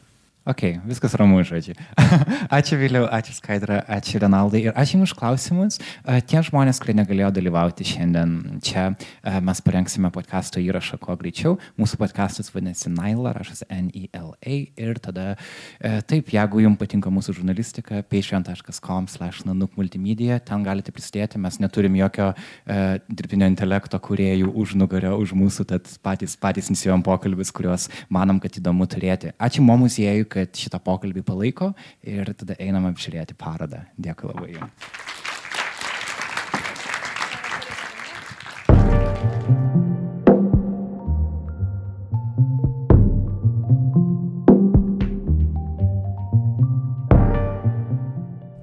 [0.45, 1.73] Ok, viskas ramu, žodžiu.
[2.53, 5.79] ačiū Viliau, ačiū Skaidra, ačiū Renaldai ir ačiū Jums už klausimus.
[6.05, 8.91] Tie žmonės, kurie negalėjo dalyvauti šiandien čia,
[9.25, 11.55] mes parengsime podkasto įrašą kuo greičiau.
[11.81, 15.39] Mūsų podkastas vadinasi Naila, rašas N-I-L-A ir tada
[15.81, 21.97] taip, jeigu Jums patinka mūsų žurnalistika, patreon.com slash nanuk multimedia, ten galite prisidėti, mes neturim
[22.03, 27.89] jokio uh, dirbtinio intelekto kuriejų už nugario, už mūsų, tad patys, patys inicijuojam pokalbis, kuriuos
[28.13, 29.33] manom, kad įdomu turėti.
[29.41, 33.85] Ačiū Mo muziejui kad šitą pokalbį palaiko ir tada einam apžiūrėti parodą.
[33.95, 34.59] Dėkui labai.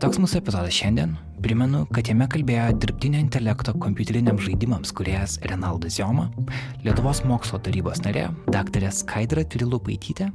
[0.02, 1.31] Toks mūsų epizodas šiandien.
[1.42, 6.28] Primenu, kad jame kalbėjo dirbtinio intelekto kompiuteriniams žaidimams kuriejas Renaldas Joma,
[6.86, 8.86] Lietuvos mokslo tarybos narė dr.
[8.94, 10.28] Skaidra Trilupaitytė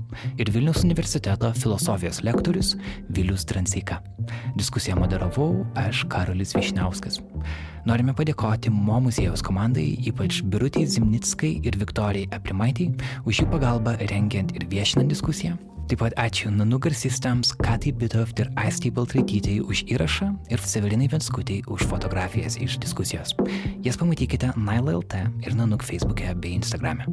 [0.43, 2.73] ir Vilnius universiteto filosofijos lektorius
[3.15, 4.01] Vilius Transeika.
[4.59, 7.21] Diskusiją moderavau aš Karolis Višniauskas.
[7.87, 12.91] Norime padėkoti Mo muziejaus komandai, ypač Birutį Zimnickai ir Viktorijai Aprimaitį,
[13.23, 15.55] už jų pagalbą rengiant ir viešinant diskusiją.
[15.87, 21.61] Taip pat ačiū Nanu garsistams Katai Bitoft ir Aistai Baltraitytei už įrašą ir Sevelinai Venskutei
[21.71, 23.37] už fotografijas iš diskusijos.
[23.87, 25.15] Jas pamatykite Naila.lt
[25.47, 27.07] ir Nanuk Facebook'e bei Instagram'e.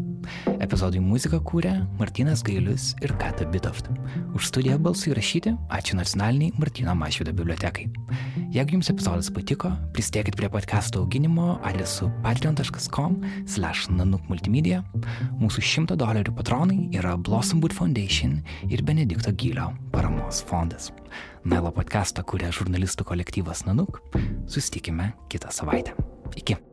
[0.64, 3.92] Epizodui muziką kūrė Martinas Gailius ir Kata Bitoft.
[4.34, 7.92] Už studiją balsų įrašyti ačiū nacionaliniai Martino Mašvido bibliotekai.
[8.54, 13.20] Jeigu jums epizodas patiko, pristėkit prie podcast'o auginimo adresu patreon.com
[13.50, 14.84] slash nanuk multimedia.
[15.42, 18.40] Mūsų 100 dolerių patronai yra Blossomwood Foundation
[18.70, 20.92] ir Benedikto Gylio paramos fondas.
[21.44, 24.02] Nailo podcastą kuria žurnalistų kolektyvas Nanuk.
[24.48, 25.96] Sustikime kitą savaitę.
[26.38, 26.73] Iki.